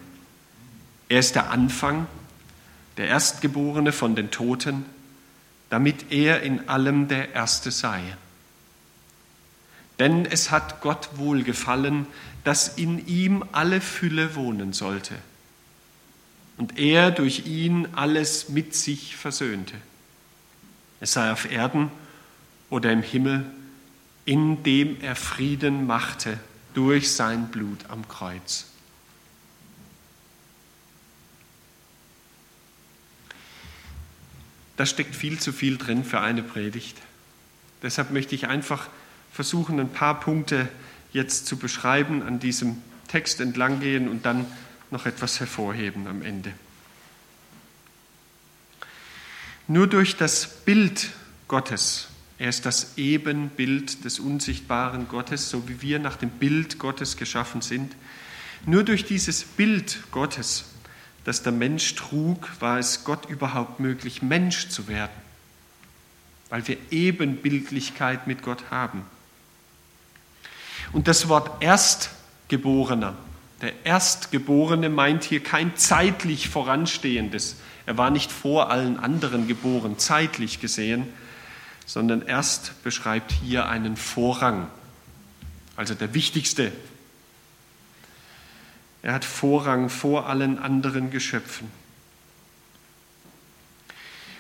Er 1.08 1.18
ist 1.18 1.34
der 1.34 1.50
Anfang, 1.50 2.06
der 2.96 3.08
Erstgeborene 3.08 3.92
von 3.92 4.14
den 4.14 4.30
Toten, 4.30 4.84
damit 5.70 6.12
er 6.12 6.42
in 6.42 6.68
allem 6.68 7.08
der 7.08 7.32
Erste 7.32 7.70
sei. 7.70 8.00
Denn 10.00 10.26
es 10.26 10.50
hat 10.50 10.80
Gott 10.80 11.10
wohlgefallen, 11.14 12.06
dass 12.42 12.76
in 12.76 13.06
ihm 13.06 13.44
alle 13.52 13.80
Fülle 13.80 14.34
wohnen 14.34 14.72
sollte 14.72 15.14
und 16.56 16.78
er 16.78 17.10
durch 17.10 17.46
ihn 17.46 17.88
alles 17.92 18.48
mit 18.48 18.74
sich 18.74 19.16
versöhnte. 19.16 19.74
Es 21.00 21.12
sei 21.12 21.30
auf 21.32 21.50
Erden 21.50 21.90
oder 22.68 22.92
im 22.92 23.02
Himmel, 23.02 23.44
indem 24.24 25.00
er 25.00 25.16
Frieden 25.16 25.86
machte 25.86 26.38
durch 26.74 27.12
sein 27.12 27.48
Blut 27.48 27.78
am 27.88 28.08
Kreuz. 28.08 28.66
Da 34.76 34.86
steckt 34.86 35.14
viel 35.14 35.38
zu 35.38 35.52
viel 35.52 35.76
drin 35.76 36.04
für 36.04 36.20
eine 36.20 36.42
Predigt. 36.42 36.96
Deshalb 37.82 38.10
möchte 38.10 38.34
ich 38.34 38.48
einfach 38.48 38.88
versuchen, 39.40 39.80
ein 39.80 39.88
paar 39.88 40.20
Punkte 40.20 40.68
jetzt 41.14 41.46
zu 41.46 41.56
beschreiben, 41.56 42.22
an 42.22 42.40
diesem 42.40 42.76
Text 43.08 43.40
entlanggehen 43.40 44.06
und 44.06 44.26
dann 44.26 44.44
noch 44.90 45.06
etwas 45.06 45.40
hervorheben 45.40 46.06
am 46.08 46.20
Ende. 46.20 46.52
Nur 49.66 49.86
durch 49.86 50.18
das 50.18 50.46
Bild 50.46 51.08
Gottes, 51.48 52.08
er 52.36 52.50
ist 52.50 52.66
das 52.66 52.98
Ebenbild 52.98 54.04
des 54.04 54.18
unsichtbaren 54.20 55.08
Gottes, 55.08 55.48
so 55.48 55.66
wie 55.70 55.80
wir 55.80 56.00
nach 56.00 56.16
dem 56.16 56.28
Bild 56.28 56.78
Gottes 56.78 57.16
geschaffen 57.16 57.62
sind, 57.62 57.96
nur 58.66 58.82
durch 58.84 59.06
dieses 59.06 59.42
Bild 59.42 60.02
Gottes, 60.10 60.66
das 61.24 61.42
der 61.42 61.52
Mensch 61.52 61.94
trug, 61.94 62.46
war 62.60 62.78
es 62.78 63.04
Gott 63.04 63.30
überhaupt 63.30 63.80
möglich, 63.80 64.20
Mensch 64.20 64.68
zu 64.68 64.86
werden, 64.86 65.16
weil 66.50 66.68
wir 66.68 66.76
Ebenbildlichkeit 66.90 68.26
mit 68.26 68.42
Gott 68.42 68.70
haben. 68.70 69.06
Und 70.92 71.08
das 71.08 71.28
Wort 71.28 71.62
Erstgeborener, 71.62 73.16
der 73.62 73.84
Erstgeborene 73.84 74.88
meint 74.88 75.24
hier 75.24 75.42
kein 75.42 75.76
zeitlich 75.76 76.48
voranstehendes. 76.48 77.56
Er 77.86 77.98
war 77.98 78.10
nicht 78.10 78.32
vor 78.32 78.70
allen 78.70 78.98
anderen 78.98 79.46
geboren, 79.46 79.98
zeitlich 79.98 80.60
gesehen, 80.60 81.06
sondern 81.86 82.22
erst 82.22 82.82
beschreibt 82.82 83.32
hier 83.32 83.68
einen 83.68 83.96
Vorrang, 83.96 84.68
also 85.76 85.94
der 85.94 86.14
wichtigste. 86.14 86.72
Er 89.02 89.14
hat 89.14 89.24
Vorrang 89.24 89.88
vor 89.88 90.28
allen 90.28 90.58
anderen 90.58 91.10
Geschöpfen. 91.10 91.70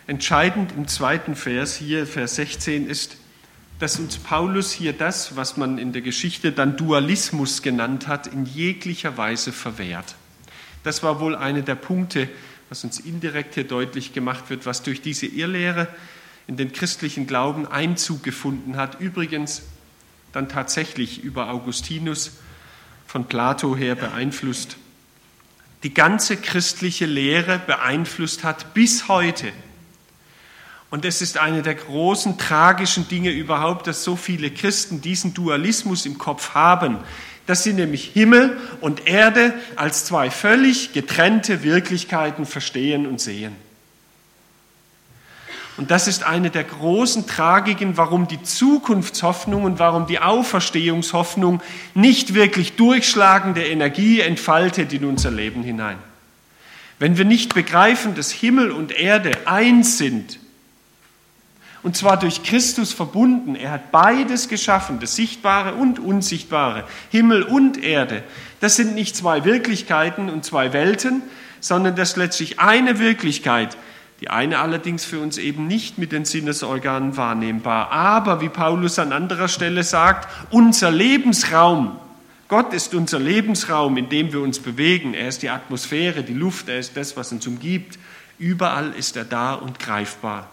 Entscheidend 0.06 0.72
im 0.72 0.88
zweiten 0.88 1.36
Vers 1.36 1.76
hier, 1.76 2.06
Vers 2.06 2.34
16, 2.34 2.88
ist, 2.88 3.16
dass 3.80 3.98
uns 3.98 4.18
Paulus 4.18 4.72
hier 4.72 4.92
das, 4.92 5.36
was 5.36 5.56
man 5.56 5.78
in 5.78 5.92
der 5.92 6.02
Geschichte 6.02 6.52
dann 6.52 6.76
Dualismus 6.76 7.62
genannt 7.62 8.06
hat, 8.06 8.26
in 8.26 8.44
jeglicher 8.44 9.16
Weise 9.16 9.52
verwehrt. 9.52 10.14
Das 10.84 11.02
war 11.02 11.18
wohl 11.18 11.34
einer 11.34 11.62
der 11.62 11.74
Punkte, 11.74 12.28
was 12.68 12.84
uns 12.84 13.00
indirekt 13.00 13.54
hier 13.54 13.64
deutlich 13.64 14.12
gemacht 14.12 14.50
wird, 14.50 14.66
was 14.66 14.82
durch 14.82 15.00
diese 15.00 15.26
Irrlehre 15.26 15.88
in 16.46 16.58
den 16.58 16.72
christlichen 16.72 17.26
Glauben 17.26 17.66
Einzug 17.66 18.22
gefunden 18.22 18.76
hat. 18.76 19.00
Übrigens 19.00 19.62
dann 20.32 20.48
tatsächlich 20.48 21.24
über 21.24 21.50
Augustinus 21.50 22.32
von 23.06 23.24
Plato 23.24 23.76
her 23.76 23.94
beeinflusst. 23.94 24.76
Die 25.84 25.94
ganze 25.94 26.36
christliche 26.36 27.06
Lehre 27.06 27.58
beeinflusst 27.58 28.44
hat 28.44 28.74
bis 28.74 29.08
heute 29.08 29.50
und 30.90 31.04
es 31.04 31.22
ist 31.22 31.38
eine 31.38 31.62
der 31.62 31.76
großen 31.76 32.36
tragischen 32.36 33.06
Dinge 33.08 33.30
überhaupt, 33.30 33.86
dass 33.86 34.02
so 34.02 34.16
viele 34.16 34.50
Christen 34.50 35.00
diesen 35.00 35.34
Dualismus 35.34 36.04
im 36.04 36.18
Kopf 36.18 36.54
haben, 36.54 36.98
dass 37.46 37.62
sie 37.62 37.72
nämlich 37.72 38.10
Himmel 38.12 38.58
und 38.80 39.06
Erde 39.06 39.54
als 39.76 40.04
zwei 40.04 40.30
völlig 40.30 40.92
getrennte 40.92 41.62
Wirklichkeiten 41.62 42.44
verstehen 42.44 43.06
und 43.06 43.20
sehen. 43.20 43.54
Und 45.76 45.90
das 45.90 46.08
ist 46.08 46.24
eine 46.24 46.50
der 46.50 46.64
großen 46.64 47.26
Tragiken, 47.26 47.96
warum 47.96 48.28
die 48.28 48.42
Zukunftshoffnung 48.42 49.64
und 49.64 49.78
warum 49.78 50.06
die 50.06 50.18
Auferstehungshoffnung 50.18 51.62
nicht 51.94 52.34
wirklich 52.34 52.76
durchschlagende 52.76 53.64
Energie 53.64 54.20
entfaltet 54.20 54.92
in 54.92 55.04
unser 55.04 55.30
Leben 55.30 55.62
hinein. 55.62 55.96
Wenn 56.98 57.16
wir 57.16 57.24
nicht 57.24 57.54
begreifen, 57.54 58.14
dass 58.14 58.30
Himmel 58.30 58.72
und 58.72 58.92
Erde 58.92 59.32
eins 59.46 59.96
sind, 59.96 60.38
und 61.82 61.96
zwar 61.96 62.18
durch 62.18 62.42
Christus 62.42 62.92
verbunden. 62.92 63.54
Er 63.54 63.70
hat 63.70 63.90
beides 63.90 64.48
geschaffen, 64.48 65.00
das 65.00 65.16
Sichtbare 65.16 65.74
und 65.74 65.98
Unsichtbare, 65.98 66.84
Himmel 67.10 67.42
und 67.42 67.82
Erde. 67.82 68.22
Das 68.60 68.76
sind 68.76 68.94
nicht 68.94 69.16
zwei 69.16 69.44
Wirklichkeiten 69.44 70.28
und 70.28 70.44
zwei 70.44 70.72
Welten, 70.72 71.22
sondern 71.60 71.96
das 71.96 72.10
ist 72.10 72.16
letztlich 72.16 72.60
eine 72.60 72.98
Wirklichkeit. 72.98 73.76
Die 74.20 74.28
eine 74.28 74.58
allerdings 74.58 75.06
für 75.06 75.18
uns 75.18 75.38
eben 75.38 75.66
nicht 75.66 75.96
mit 75.96 76.12
den 76.12 76.26
Sinnesorganen 76.26 77.16
wahrnehmbar. 77.16 77.90
Aber, 77.90 78.42
wie 78.42 78.50
Paulus 78.50 78.98
an 78.98 79.12
anderer 79.12 79.48
Stelle 79.48 79.82
sagt, 79.82 80.28
unser 80.50 80.90
Lebensraum, 80.90 81.96
Gott 82.48 82.74
ist 82.74 82.94
unser 82.94 83.18
Lebensraum, 83.18 83.96
in 83.96 84.10
dem 84.10 84.32
wir 84.32 84.40
uns 84.40 84.58
bewegen. 84.58 85.14
Er 85.14 85.28
ist 85.28 85.42
die 85.42 85.48
Atmosphäre, 85.48 86.22
die 86.22 86.34
Luft, 86.34 86.68
er 86.68 86.78
ist 86.78 86.96
das, 86.96 87.16
was 87.16 87.32
uns 87.32 87.46
umgibt. 87.46 87.98
Überall 88.38 88.92
ist 88.92 89.16
er 89.16 89.24
da 89.24 89.54
und 89.54 89.78
greifbar. 89.78 90.50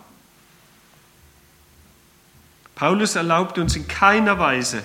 Paulus 2.77 3.15
erlaubt 3.15 3.57
uns 3.57 3.75
in 3.75 3.87
keiner 3.87 4.37
Weise, 4.37 4.83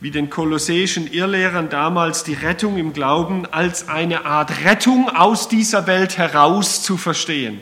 wie 0.00 0.10
den 0.10 0.30
kolossäischen 0.30 1.06
Irrlehrern 1.06 1.70
damals, 1.70 2.24
die 2.24 2.34
Rettung 2.34 2.76
im 2.76 2.92
Glauben 2.92 3.46
als 3.46 3.88
eine 3.88 4.26
Art 4.26 4.64
Rettung 4.64 5.08
aus 5.08 5.48
dieser 5.48 5.86
Welt 5.86 6.18
heraus 6.18 6.82
zu 6.82 6.96
verstehen. 6.96 7.60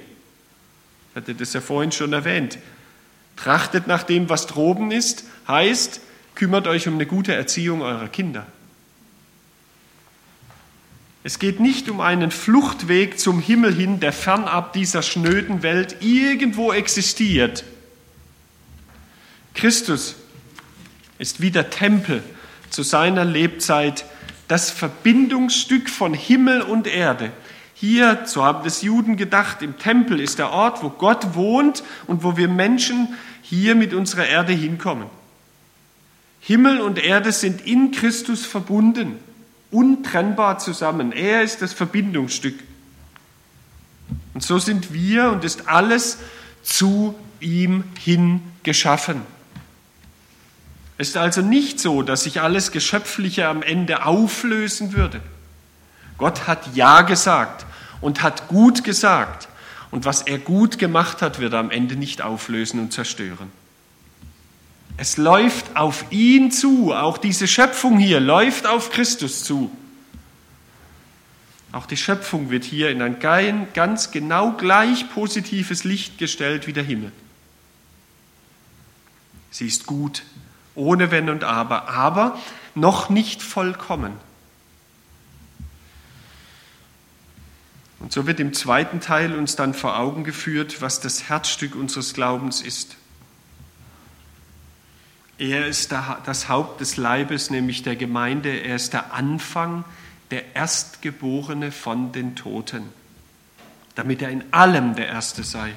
Ich 1.10 1.16
hatte 1.16 1.34
das 1.34 1.52
ja 1.52 1.60
vorhin 1.60 1.92
schon 1.92 2.14
erwähnt. 2.14 2.56
Trachtet 3.36 3.86
nach 3.86 4.04
dem, 4.04 4.30
was 4.30 4.46
droben 4.46 4.90
ist, 4.90 5.24
heißt, 5.46 6.00
kümmert 6.34 6.66
euch 6.66 6.88
um 6.88 6.94
eine 6.94 7.04
gute 7.04 7.34
Erziehung 7.34 7.82
eurer 7.82 8.08
Kinder. 8.08 8.46
Es 11.24 11.38
geht 11.38 11.60
nicht 11.60 11.90
um 11.90 12.00
einen 12.00 12.30
Fluchtweg 12.30 13.20
zum 13.20 13.38
Himmel 13.38 13.74
hin, 13.74 14.00
der 14.00 14.14
fernab 14.14 14.72
dieser 14.72 15.02
schnöden 15.02 15.62
Welt 15.62 15.96
irgendwo 16.00 16.72
existiert, 16.72 17.64
Christus 19.54 20.16
ist 21.18 21.40
wie 21.40 21.50
der 21.50 21.70
Tempel 21.70 22.22
zu 22.70 22.82
seiner 22.82 23.24
Lebzeit 23.24 24.04
das 24.48 24.70
Verbindungsstück 24.70 25.88
von 25.88 26.14
Himmel 26.14 26.62
und 26.62 26.86
Erde. 26.86 27.32
Hier, 27.74 28.22
so 28.26 28.44
haben 28.44 28.66
es 28.66 28.82
Juden 28.82 29.16
gedacht, 29.16 29.62
im 29.62 29.78
Tempel 29.78 30.20
ist 30.20 30.38
der 30.38 30.50
Ort, 30.50 30.82
wo 30.82 30.90
Gott 30.90 31.34
wohnt 31.34 31.82
und 32.06 32.22
wo 32.22 32.36
wir 32.36 32.48
Menschen 32.48 33.08
hier 33.42 33.74
mit 33.74 33.94
unserer 33.94 34.26
Erde 34.26 34.52
hinkommen. 34.52 35.06
Himmel 36.40 36.80
und 36.80 36.98
Erde 36.98 37.32
sind 37.32 37.66
in 37.66 37.92
Christus 37.92 38.44
verbunden, 38.46 39.18
untrennbar 39.70 40.58
zusammen. 40.58 41.12
Er 41.12 41.42
ist 41.42 41.62
das 41.62 41.72
Verbindungsstück. 41.72 42.58
Und 44.34 44.42
so 44.42 44.58
sind 44.58 44.92
wir 44.92 45.30
und 45.30 45.44
ist 45.44 45.68
alles 45.68 46.18
zu 46.62 47.14
ihm 47.40 47.84
hin 47.98 48.42
geschaffen. 48.62 49.22
Es 50.98 51.08
ist 51.08 51.16
also 51.16 51.40
nicht 51.40 51.80
so, 51.80 52.02
dass 52.02 52.24
sich 52.24 52.40
alles 52.40 52.70
Geschöpfliche 52.70 53.48
am 53.48 53.62
Ende 53.62 54.04
auflösen 54.04 54.92
würde. 54.92 55.20
Gott 56.18 56.46
hat 56.46 56.74
Ja 56.74 57.02
gesagt 57.02 57.66
und 58.00 58.22
hat 58.22 58.48
gut 58.48 58.84
gesagt. 58.84 59.48
Und 59.90 60.04
was 60.04 60.22
er 60.22 60.38
gut 60.38 60.78
gemacht 60.78 61.22
hat, 61.22 61.38
wird 61.38 61.52
er 61.52 61.58
am 61.58 61.70
Ende 61.70 61.96
nicht 61.96 62.22
auflösen 62.22 62.80
und 62.80 62.92
zerstören. 62.92 63.50
Es 64.96 65.16
läuft 65.16 65.76
auf 65.76 66.04
ihn 66.10 66.50
zu. 66.50 66.94
Auch 66.94 67.18
diese 67.18 67.48
Schöpfung 67.48 67.98
hier 67.98 68.20
läuft 68.20 68.66
auf 68.66 68.90
Christus 68.90 69.44
zu. 69.44 69.70
Auch 71.72 71.86
die 71.86 71.96
Schöpfung 71.96 72.50
wird 72.50 72.64
hier 72.64 72.90
in 72.90 73.00
ein 73.00 73.18
ganz 73.18 74.10
genau 74.10 74.52
gleich 74.52 75.08
positives 75.10 75.84
Licht 75.84 76.18
gestellt 76.18 76.66
wie 76.66 76.74
der 76.74 76.84
Himmel. 76.84 77.12
Sie 79.50 79.66
ist 79.66 79.86
gut, 79.86 80.22
ohne 80.74 81.10
Wenn 81.10 81.28
und 81.28 81.44
Aber, 81.44 81.88
aber 81.88 82.38
noch 82.74 83.10
nicht 83.10 83.42
vollkommen. 83.42 84.12
Und 88.00 88.12
so 88.12 88.26
wird 88.26 88.40
im 88.40 88.52
zweiten 88.52 89.00
Teil 89.00 89.34
uns 89.34 89.54
dann 89.54 89.74
vor 89.74 89.96
Augen 89.96 90.24
geführt, 90.24 90.82
was 90.82 91.00
das 91.00 91.28
Herzstück 91.28 91.76
unseres 91.76 92.14
Glaubens 92.14 92.60
ist. 92.60 92.96
Er 95.38 95.66
ist 95.66 95.92
das 95.92 96.48
Haupt 96.48 96.80
des 96.80 96.96
Leibes, 96.96 97.50
nämlich 97.50 97.82
der 97.82 97.96
Gemeinde. 97.96 98.50
Er 98.50 98.76
ist 98.76 98.92
der 98.92 99.12
Anfang, 99.12 99.84
der 100.30 100.56
Erstgeborene 100.56 101.72
von 101.72 102.10
den 102.12 102.34
Toten, 102.36 102.88
damit 103.94 104.22
er 104.22 104.30
in 104.30 104.44
allem 104.52 104.94
der 104.94 105.06
Erste 105.06 105.44
sei. 105.44 105.72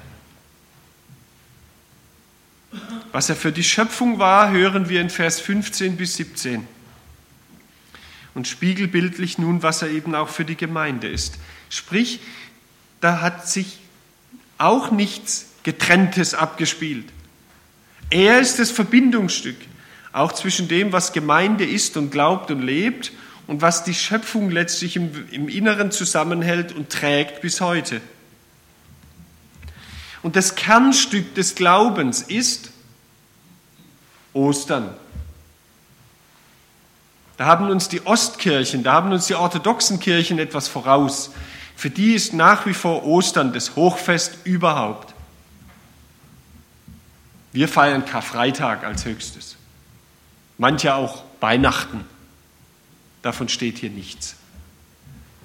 Was 3.11 3.29
er 3.29 3.35
für 3.35 3.51
die 3.51 3.63
Schöpfung 3.63 4.19
war, 4.19 4.51
hören 4.51 4.89
wir 4.89 5.01
in 5.01 5.09
Vers 5.09 5.39
15 5.39 5.97
bis 5.97 6.15
17. 6.15 6.67
Und 8.33 8.47
spiegelbildlich 8.47 9.37
nun, 9.37 9.63
was 9.63 9.81
er 9.81 9.89
eben 9.89 10.13
auch 10.15 10.29
für 10.29 10.43
die 10.43 10.57
Gemeinde 10.57 11.07
ist. 11.07 11.35
Sprich, 11.69 12.19
da 12.99 13.21
hat 13.21 13.47
sich 13.47 13.79
auch 14.57 14.91
nichts 14.91 15.47
Getrenntes 15.63 16.33
abgespielt. 16.33 17.05
Er 18.09 18.39
ist 18.39 18.59
das 18.59 18.71
Verbindungsstück, 18.71 19.57
auch 20.11 20.31
zwischen 20.31 20.67
dem, 20.67 20.91
was 20.91 21.13
Gemeinde 21.13 21.65
ist 21.65 21.97
und 21.97 22.11
glaubt 22.11 22.51
und 22.51 22.61
lebt 22.61 23.11
und 23.47 23.61
was 23.61 23.83
die 23.83 23.93
Schöpfung 23.93 24.51
letztlich 24.51 24.95
im, 24.95 25.11
im 25.31 25.49
Inneren 25.49 25.91
zusammenhält 25.91 26.71
und 26.73 26.89
trägt 26.89 27.41
bis 27.41 27.61
heute. 27.61 28.01
Und 30.25 30.35
das 30.35 30.55
Kernstück 30.55 31.35
des 31.35 31.53
Glaubens 31.53 32.23
ist 32.23 32.71
Ostern. 34.33 34.89
Da 37.37 37.45
haben 37.45 37.69
uns 37.69 37.89
die 37.89 38.03
Ostkirchen, 38.07 38.81
da 38.81 38.93
haben 38.93 39.11
uns 39.11 39.27
die 39.27 39.35
orthodoxen 39.35 39.99
Kirchen 39.99 40.39
etwas 40.39 40.67
voraus. 40.67 41.29
Für 41.75 41.91
die 41.91 42.15
ist 42.15 42.33
nach 42.33 42.65
wie 42.65 42.73
vor 42.73 43.05
Ostern 43.05 43.53
das 43.53 43.75
Hochfest 43.75 44.39
überhaupt. 44.45 45.13
Wir 47.51 47.67
feiern 47.67 48.03
Karfreitag 48.03 48.83
als 48.83 49.05
höchstes. 49.05 49.57
Manche 50.57 50.95
auch 50.95 51.23
Weihnachten. 51.39 52.03
Davon 53.21 53.47
steht 53.47 53.77
hier 53.77 53.91
nichts. 53.91 54.37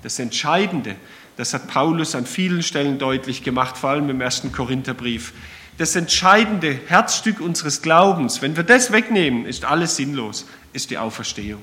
Das 0.02 0.18
Entscheidende, 0.18 0.96
das 1.40 1.54
hat 1.54 1.68
Paulus 1.68 2.14
an 2.14 2.26
vielen 2.26 2.62
Stellen 2.62 2.98
deutlich 2.98 3.42
gemacht, 3.42 3.78
vor 3.78 3.88
allem 3.88 4.10
im 4.10 4.20
ersten 4.20 4.52
Korintherbrief. 4.52 5.32
Das 5.78 5.96
entscheidende 5.96 6.78
Herzstück 6.86 7.40
unseres 7.40 7.80
Glaubens, 7.80 8.42
wenn 8.42 8.58
wir 8.58 8.62
das 8.62 8.92
wegnehmen, 8.92 9.46
ist 9.46 9.64
alles 9.64 9.96
sinnlos, 9.96 10.44
ist 10.74 10.90
die 10.90 10.98
Auferstehung. 10.98 11.62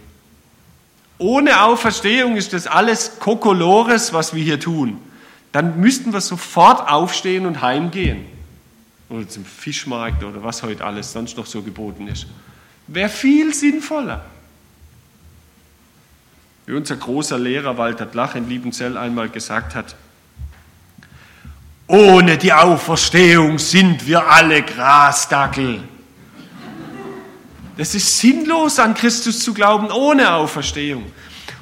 Ohne 1.19 1.61
Auferstehung 1.61 2.37
ist 2.37 2.53
das 2.53 2.65
alles 2.65 3.19
Kokolores, 3.19 4.13
was 4.13 4.33
wir 4.33 4.43
hier 4.43 4.59
tun. 4.59 4.97
Dann 5.51 5.79
müssten 5.79 6.11
wir 6.11 6.21
sofort 6.21 6.89
aufstehen 6.89 7.45
und 7.45 7.61
heimgehen. 7.61 8.25
Oder 9.09 9.29
zum 9.29 9.45
Fischmarkt 9.45 10.23
oder 10.23 10.43
was 10.43 10.63
heute 10.63 10.83
alles 10.83 11.11
sonst 11.11 11.37
noch 11.37 11.45
so 11.45 11.61
geboten 11.61 12.07
ist. 12.07 12.25
Wäre 12.87 13.09
viel 13.09 13.53
sinnvoller. 13.53 14.25
Wie 16.67 16.73
unser 16.73 16.97
großer 16.97 17.39
Lehrer 17.39 17.77
Walter 17.77 18.05
Blach 18.05 18.35
in 18.35 18.49
Liebenzell 18.49 18.97
einmal 18.97 19.29
gesagt 19.29 19.73
hat, 19.73 19.95
ohne 21.87 22.37
die 22.37 22.51
Auferstehung 22.51 23.57
sind 23.57 24.05
wir 24.05 24.27
alle 24.27 24.61
Grasdackel. 24.63 25.79
Es 27.77 27.95
ist 27.95 28.19
sinnlos, 28.19 28.79
an 28.79 28.95
Christus 28.95 29.39
zu 29.39 29.53
glauben 29.53 29.89
ohne 29.91 30.33
Auferstehung. 30.33 31.09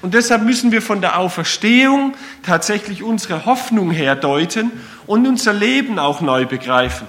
Und 0.01 0.15
deshalb 0.15 0.41
müssen 0.41 0.71
wir 0.71 0.81
von 0.81 1.01
der 1.01 1.19
Auferstehung 1.19 2.15
tatsächlich 2.41 3.03
unsere 3.03 3.45
Hoffnung 3.45 3.91
herdeuten 3.91 4.71
und 5.05 5.27
unser 5.27 5.53
Leben 5.53 5.99
auch 5.99 6.21
neu 6.21 6.47
begreifen. 6.47 7.05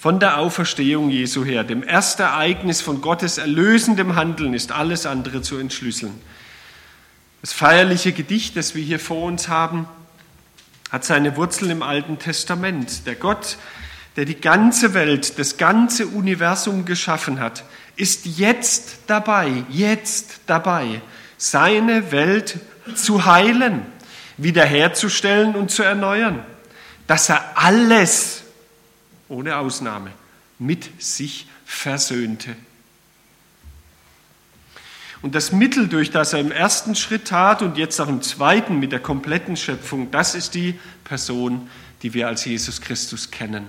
Von 0.00 0.18
der 0.18 0.38
Auferstehung 0.38 1.10
Jesu 1.10 1.44
her, 1.44 1.62
dem 1.62 1.82
Erstereignis 1.82 2.80
von 2.80 3.02
Gottes 3.02 3.36
erlösendem 3.36 4.16
Handeln, 4.16 4.54
ist 4.54 4.72
alles 4.72 5.04
andere 5.04 5.42
zu 5.42 5.58
entschlüsseln. 5.58 6.18
Das 7.42 7.52
feierliche 7.52 8.12
Gedicht, 8.12 8.56
das 8.56 8.74
wir 8.74 8.82
hier 8.82 8.98
vor 8.98 9.24
uns 9.24 9.48
haben, 9.48 9.86
hat 10.90 11.04
seine 11.04 11.36
Wurzeln 11.36 11.70
im 11.70 11.82
Alten 11.82 12.18
Testament. 12.18 13.06
Der 13.06 13.14
Gott, 13.14 13.58
der 14.16 14.24
die 14.24 14.40
ganze 14.40 14.94
Welt, 14.94 15.38
das 15.38 15.58
ganze 15.58 16.06
Universum 16.06 16.86
geschaffen 16.86 17.38
hat, 17.38 17.64
ist 17.96 18.24
jetzt 18.24 19.00
dabei, 19.06 19.64
jetzt 19.68 20.40
dabei, 20.46 21.02
seine 21.36 22.10
Welt 22.10 22.58
zu 22.94 23.26
heilen, 23.26 23.82
wiederherzustellen 24.38 25.56
und 25.56 25.70
zu 25.70 25.82
erneuern. 25.82 26.42
Dass 27.06 27.28
er 27.28 27.44
alles, 27.56 28.39
ohne 29.30 29.56
Ausnahme, 29.56 30.12
mit 30.58 31.02
sich 31.02 31.46
versöhnte. 31.64 32.54
Und 35.22 35.34
das 35.34 35.52
Mittel, 35.52 35.88
durch 35.88 36.10
das 36.10 36.32
er 36.32 36.40
im 36.40 36.50
ersten 36.50 36.94
Schritt 36.94 37.28
tat 37.28 37.62
und 37.62 37.78
jetzt 37.78 38.00
auch 38.00 38.08
im 38.08 38.22
zweiten 38.22 38.78
mit 38.78 38.92
der 38.92 39.00
kompletten 39.00 39.56
Schöpfung, 39.56 40.10
das 40.10 40.34
ist 40.34 40.54
die 40.54 40.78
Person, 41.04 41.70
die 42.02 42.14
wir 42.14 42.28
als 42.28 42.44
Jesus 42.44 42.80
Christus 42.80 43.30
kennen 43.30 43.66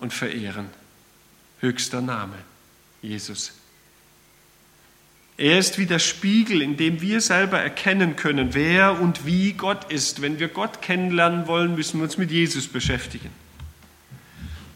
und 0.00 0.12
verehren. 0.12 0.66
Höchster 1.60 2.00
Name, 2.00 2.34
Jesus. 3.00 3.52
Er 5.36 5.58
ist 5.58 5.78
wie 5.78 5.86
der 5.86 6.00
Spiegel, 6.00 6.62
in 6.62 6.76
dem 6.76 7.00
wir 7.00 7.20
selber 7.20 7.60
erkennen 7.60 8.16
können, 8.16 8.54
wer 8.54 9.00
und 9.00 9.24
wie 9.24 9.52
Gott 9.52 9.90
ist. 9.90 10.20
Wenn 10.20 10.40
wir 10.40 10.48
Gott 10.48 10.82
kennenlernen 10.82 11.46
wollen, 11.46 11.76
müssen 11.76 12.00
wir 12.00 12.04
uns 12.04 12.18
mit 12.18 12.32
Jesus 12.32 12.66
beschäftigen. 12.66 13.30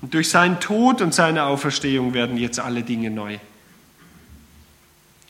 Und 0.03 0.15
durch 0.15 0.29
seinen 0.29 0.61
Tod 0.61 1.01
und 1.01 1.15
seine 1.15 1.45
Auferstehung 1.45 2.13
werden 2.13 2.37
jetzt 2.37 2.61
alle 2.61 2.83
Dinge 2.83 3.11
neu. 3.11 3.39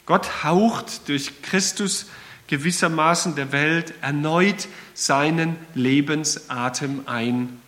Gott 0.07 0.43
haucht 0.43 1.09
durch 1.09 1.43
Christus 1.43 2.07
gewissermaßen 2.49 3.35
der 3.35 3.53
Welt 3.53 3.95
erneut 4.03 4.69
seinen 4.95 5.57
Lebensatem 5.75 7.03
ein. 7.07 7.61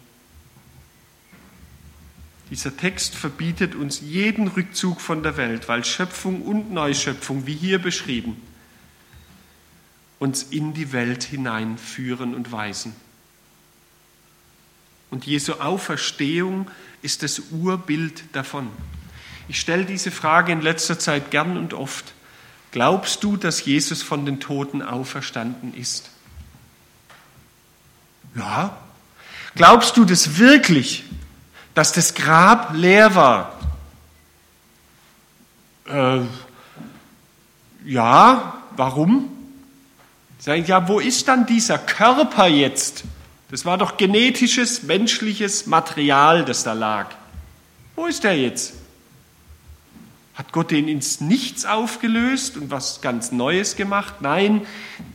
Dieser 2.50 2.76
Text 2.76 3.14
verbietet 3.14 3.74
uns 3.74 4.00
jeden 4.00 4.48
Rückzug 4.48 5.00
von 5.00 5.22
der 5.22 5.36
Welt, 5.36 5.68
weil 5.68 5.84
Schöpfung 5.84 6.42
und 6.42 6.72
Neuschöpfung, 6.72 7.46
wie 7.46 7.54
hier 7.54 7.78
beschrieben, 7.78 8.40
uns 10.18 10.42
in 10.42 10.74
die 10.74 10.92
Welt 10.92 11.22
hineinführen 11.24 12.34
und 12.34 12.52
weisen. 12.52 12.94
Und 15.10 15.26
Jesu 15.26 15.54
Auferstehung 15.54 16.70
ist 17.04 17.22
das 17.22 17.38
Urbild 17.50 18.24
davon. 18.32 18.68
Ich 19.46 19.60
stelle 19.60 19.84
diese 19.84 20.10
Frage 20.10 20.52
in 20.52 20.62
letzter 20.62 20.98
Zeit 20.98 21.30
gern 21.30 21.58
und 21.58 21.74
oft. 21.74 22.14
Glaubst 22.72 23.22
du, 23.22 23.36
dass 23.36 23.64
Jesus 23.64 24.02
von 24.02 24.24
den 24.24 24.40
Toten 24.40 24.82
auferstanden 24.82 25.74
ist? 25.74 26.10
Ja. 28.34 28.76
Glaubst 29.54 29.96
du 29.96 30.04
das 30.04 30.38
wirklich, 30.38 31.04
dass 31.74 31.92
das 31.92 32.14
Grab 32.14 32.74
leer 32.74 33.14
war? 33.14 33.60
Äh, 35.86 36.20
ja, 37.84 38.62
warum? 38.76 39.30
Ja, 40.44 40.88
wo 40.88 41.00
ist 41.00 41.28
dann 41.28 41.46
dieser 41.46 41.78
Körper 41.78 42.46
jetzt? 42.46 43.04
Das 43.50 43.64
war 43.64 43.78
doch 43.78 43.96
genetisches, 43.96 44.82
menschliches 44.82 45.66
Material, 45.66 46.44
das 46.44 46.64
da 46.64 46.72
lag. 46.72 47.14
Wo 47.94 48.06
ist 48.06 48.24
er 48.24 48.36
jetzt? 48.36 48.74
Hat 50.34 50.50
Gott 50.50 50.72
den 50.72 50.88
ins 50.88 51.20
Nichts 51.20 51.64
aufgelöst 51.64 52.56
und 52.56 52.70
was 52.70 53.00
ganz 53.00 53.30
Neues 53.30 53.76
gemacht? 53.76 54.14
Nein, 54.20 54.66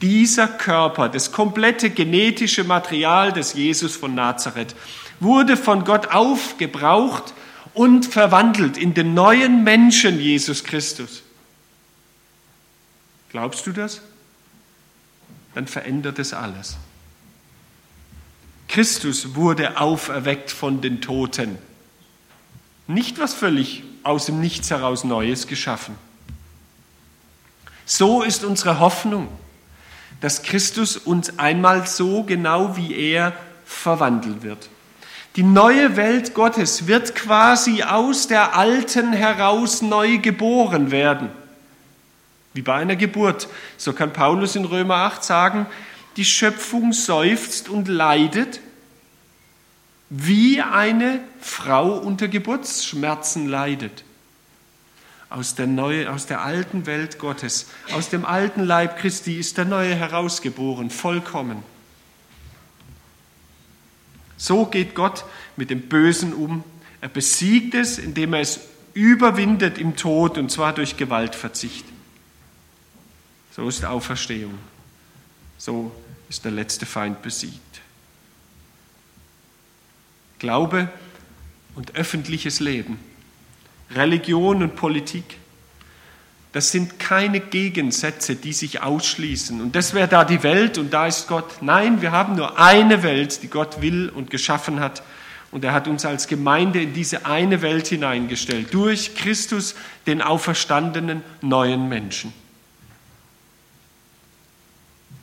dieser 0.01 0.47
Körper, 0.47 1.09
das 1.09 1.33
komplette 1.33 1.89
genetische 1.89 2.63
Material 2.63 3.33
des 3.33 3.53
Jesus 3.53 3.97
von 3.97 4.15
Nazareth, 4.15 4.75
wurde 5.19 5.57
von 5.57 5.83
Gott 5.83 6.07
aufgebraucht 6.07 7.33
und 7.73 8.05
verwandelt 8.05 8.77
in 8.77 8.93
den 8.93 9.13
neuen 9.13 9.65
Menschen 9.65 10.19
Jesus 10.21 10.63
Christus. 10.63 11.23
Glaubst 13.29 13.67
du 13.67 13.73
das? 13.73 14.01
Dann 15.53 15.67
verändert 15.67 16.17
es 16.19 16.33
alles. 16.33 16.77
Christus 18.69 19.35
wurde 19.35 19.81
auferweckt 19.81 20.51
von 20.51 20.79
den 20.79 21.01
Toten. 21.01 21.57
Nicht 22.87 23.19
was 23.19 23.33
völlig 23.33 23.83
aus 24.03 24.27
dem 24.27 24.39
Nichts 24.39 24.69
heraus 24.69 25.03
Neues 25.03 25.47
geschaffen. 25.47 25.95
So 27.85 28.21
ist 28.21 28.43
unsere 28.43 28.79
Hoffnung, 28.79 29.27
dass 30.21 30.43
Christus 30.43 30.95
uns 30.95 31.39
einmal 31.39 31.87
so 31.87 32.23
genau 32.23 32.77
wie 32.77 32.95
er 32.95 33.33
verwandeln 33.65 34.43
wird. 34.43 34.69
Die 35.35 35.43
neue 35.43 35.95
Welt 35.95 36.35
Gottes 36.35 36.85
wird 36.85 37.15
quasi 37.15 37.83
aus 37.83 38.27
der 38.27 38.55
alten 38.55 39.13
heraus 39.13 39.81
neu 39.81 40.19
geboren 40.19 40.91
werden. 40.91 41.29
Wie 42.53 42.61
bei 42.61 42.75
einer 42.75 42.95
Geburt. 42.95 43.47
So 43.77 43.93
kann 43.93 44.13
Paulus 44.13 44.55
in 44.55 44.65
Römer 44.65 44.95
8 44.95 45.23
sagen, 45.23 45.65
die 46.17 46.25
Schöpfung 46.25 46.93
seufzt 46.93 47.69
und 47.69 47.87
leidet, 47.87 48.59
wie 50.09 50.61
eine 50.61 51.21
Frau 51.39 51.97
unter 51.97 52.27
Geburtsschmerzen 52.27 53.47
leidet. 53.47 54.03
Aus 55.29 55.53
der, 55.53 55.67
neue, 55.67 56.11
aus 56.11 56.25
der 56.25 56.41
alten 56.41 56.87
Welt 56.87 57.19
Gottes, 57.19 57.67
aus 57.93 58.09
dem 58.09 58.25
alten 58.25 58.63
Leib 58.63 58.97
Christi 58.97 59.35
ist 59.35 59.57
der 59.57 59.65
Neue 59.65 59.93
herausgeboren, 59.93 60.89
vollkommen. 60.89 61.63
So 64.37 64.65
geht 64.65 64.95
Gott 64.95 65.25
mit 65.55 65.69
dem 65.69 65.81
Bösen 65.81 66.33
um. 66.33 66.63
Er 67.01 67.09
besiegt 67.09 67.75
es, 67.75 67.99
indem 67.99 68.33
er 68.33 68.41
es 68.41 68.61
überwindet 68.93 69.77
im 69.77 69.95
Tod, 69.95 70.37
und 70.37 70.49
zwar 70.49 70.73
durch 70.73 70.97
Gewaltverzicht. 70.97 71.85
So 73.55 73.67
ist 73.67 73.85
Auferstehung. 73.85 74.57
So 75.59 75.91
ist 76.29 76.45
der 76.45 76.51
letzte 76.51 76.85
Feind 76.85 77.21
besiegt. 77.21 77.81
Glaube 80.39 80.89
und 81.75 81.95
öffentliches 81.95 82.61
Leben, 82.61 82.97
Religion 83.91 84.63
und 84.63 84.75
Politik, 84.77 85.37
das 86.53 86.71
sind 86.71 86.97
keine 86.97 87.41
Gegensätze, 87.41 88.35
die 88.35 88.53
sich 88.53 88.81
ausschließen. 88.81 89.61
Und 89.61 89.75
das 89.75 89.93
wäre 89.93 90.07
da 90.07 90.23
die 90.25 90.41
Welt 90.41 90.77
und 90.77 90.91
da 90.91 91.05
ist 91.05 91.27
Gott. 91.27 91.61
Nein, 91.61 92.01
wir 92.01 92.11
haben 92.11 92.35
nur 92.35 92.57
eine 92.57 93.03
Welt, 93.03 93.43
die 93.43 93.49
Gott 93.49 93.81
will 93.81 94.09
und 94.09 94.31
geschaffen 94.31 94.79
hat. 94.79 95.03
Und 95.51 95.63
er 95.63 95.73
hat 95.73 95.87
uns 95.87 96.05
als 96.05 96.27
Gemeinde 96.27 96.81
in 96.81 96.93
diese 96.93 97.25
eine 97.25 97.61
Welt 97.61 97.87
hineingestellt, 97.87 98.73
durch 98.73 99.13
Christus, 99.15 99.75
den 100.07 100.21
auferstandenen 100.21 101.21
neuen 101.41 101.89
Menschen. 101.89 102.33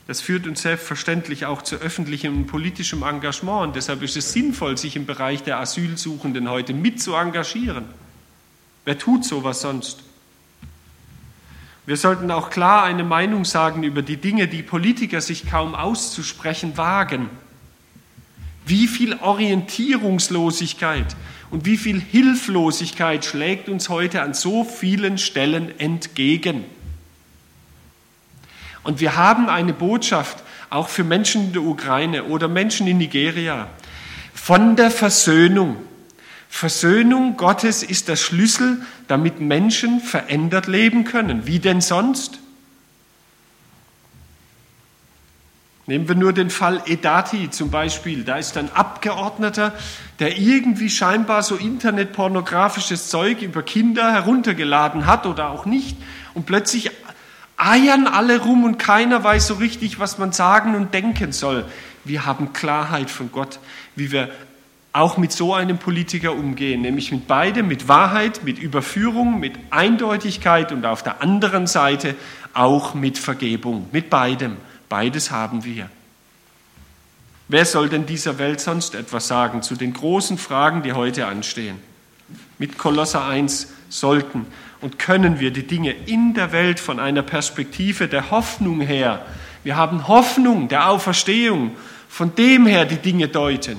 Das 0.07 0.21
führt 0.21 0.47
uns 0.47 0.63
selbstverständlich 0.63 1.47
auch 1.47 1.63
zu 1.63 1.77
öffentlichem 1.77 2.37
und 2.37 2.47
politischem 2.47 3.03
Engagement. 3.03 3.69
Und 3.69 3.77
deshalb 3.77 4.03
ist 4.03 4.17
es 4.17 4.33
sinnvoll, 4.33 4.79
sich 4.79 4.95
im 4.95 5.05
Bereich 5.05 5.43
der 5.43 5.59
Asylsuchenden 5.59 6.49
heute 6.49 6.75
mit 6.75 7.03
zu 7.03 7.15
engagieren. 7.15 7.87
Wer 8.85 8.99
tut 8.99 9.25
sowas 9.25 9.63
sonst? 9.63 10.05
Wir 11.87 11.97
sollten 11.97 12.31
auch 12.31 12.51
klar 12.51 12.85
eine 12.85 13.05
Meinung 13.05 13.45
sagen 13.45 13.83
über 13.83 14.03
die 14.03 14.17
Dinge, 14.17 14.49
die 14.49 14.63
Politiker 14.63 15.21
sich 15.21 15.49
kaum 15.49 15.75
auszusprechen 15.75 16.77
wagen. 16.77 17.31
Wie 18.65 18.89
viel 18.89 19.15
Orientierungslosigkeit 19.15 21.17
und 21.51 21.65
wie 21.65 21.77
viel 21.77 22.01
Hilflosigkeit 22.01 23.25
schlägt 23.25 23.69
uns 23.69 23.89
heute 23.89 24.23
an 24.23 24.35
so 24.35 24.65
vielen 24.65 25.19
Stellen 25.19 25.79
entgegen. 25.79 26.65
Und 28.87 29.01
wir 29.01 29.17
haben 29.17 29.49
eine 29.49 29.73
Botschaft 29.73 30.45
auch 30.71 30.89
für 30.89 31.03
Menschen 31.03 31.47
in 31.47 31.53
der 31.53 31.63
Ukraine 31.63 32.23
oder 32.25 32.47
Menschen 32.47 32.87
in 32.87 32.99
Nigeria 32.99 33.67
von 34.33 34.77
der 34.77 34.93
Versöhnung. 34.93 35.77
Versöhnung 36.49 37.37
Gottes 37.37 37.83
ist 37.83 38.07
der 38.07 38.15
Schlüssel, 38.15 38.81
damit 39.09 39.41
Menschen 39.41 40.01
verändert 40.01 40.69
leben 40.69 41.03
können. 41.03 41.49
Wie 41.49 41.59
denn 41.59 41.81
sonst? 41.81 42.39
Nehmen 45.89 46.07
wir 46.07 46.15
nur 46.15 46.33
den 46.33 46.51
Fall 46.51 46.81
Edati 46.87 47.51
zum 47.51 47.73
Beispiel. 47.73 48.23
Da 48.23 48.37
ist 48.37 48.57
ein 48.57 48.73
Abgeordneter, 48.73 49.73
der 50.21 50.39
irgendwie 50.39 50.91
scheinbar 50.91 51.43
so 51.43 51.57
internetpornografisches 51.57 53.09
Zeug 53.09 53.43
über 53.43 53.65
Kinder 53.65 54.13
heruntergeladen 54.13 55.07
hat 55.07 55.27
oder 55.27 55.51
auch 55.51 55.67
nicht 55.67 55.97
und 56.35 56.47
plötzlich 56.47 56.91
eiern 57.57 58.07
alle 58.07 58.41
rum 58.41 58.65
und 58.65 58.79
keiner 58.79 59.23
weiß 59.23 59.47
so 59.47 59.55
richtig, 59.55 59.99
was 59.99 60.19
man 60.19 60.33
sagen 60.33 60.75
und 60.75 60.93
denken 60.95 61.33
soll. 61.33 61.65
Wir 62.05 62.27
haben 62.27 62.53
Klarheit 62.53 63.11
von 63.11 63.33
Gott, 63.33 63.59
wie 63.95 64.13
wir 64.13 64.31
auch 64.93 65.19
mit 65.19 65.31
so 65.33 65.53
einem 65.53 65.79
Politiker 65.79 66.33
umgehen, 66.33 66.81
nämlich 66.81 67.13
mit 67.13 67.27
beidem, 67.27 67.69
mit 67.69 67.87
Wahrheit, 67.87 68.45
mit 68.45 68.59
Überführung, 68.59 69.39
mit 69.39 69.55
Eindeutigkeit 69.71 70.73
und 70.73 70.87
auf 70.87 71.03
der 71.03 71.21
anderen 71.23 71.67
Seite 71.67 72.15
auch 72.55 72.95
mit 72.95 73.19
Vergebung, 73.19 73.89
mit 73.93 74.09
beidem. 74.09 74.57
Beides 74.89 75.31
haben 75.31 75.65
wir. 75.65 75.91
Wer 77.49 77.65
soll 77.65 77.89
denn 77.89 78.07
dieser 78.07 78.39
Welt 78.39 78.61
sonst 78.61 78.95
etwas 78.95 79.29
sagen 79.29 79.63
zu 79.63 79.77
den 79.77 79.93
großen 79.93 80.39
Fragen, 80.39 80.83
die 80.83 80.95
heute 80.95 81.27
anstehen? 81.27 81.79
Mit 82.59 82.79
Kolosser 82.79 83.25
1 83.27 83.69
sollten 83.89 84.47
und 84.81 84.99
können 84.99 85.41
wir 85.41 85.51
die 85.51 85.67
Dinge 85.67 85.93
in 85.93 86.35
der 86.35 86.53
Welt 86.53 86.81
von 86.81 87.01
einer 87.01 87.23
Perspektive 87.23 88.09
der 88.09 88.31
Hoffnung 88.31 88.81
her, 88.81 89.25
wir 89.67 89.77
haben 89.77 90.07
Hoffnung 90.07 90.69
der 90.69 90.89
Auferstehung, 90.89 91.73
von 92.09 92.37
dem 92.37 92.67
her 92.67 92.85
die 92.85 92.99
Dinge 92.99 93.27
deuten. 93.27 93.79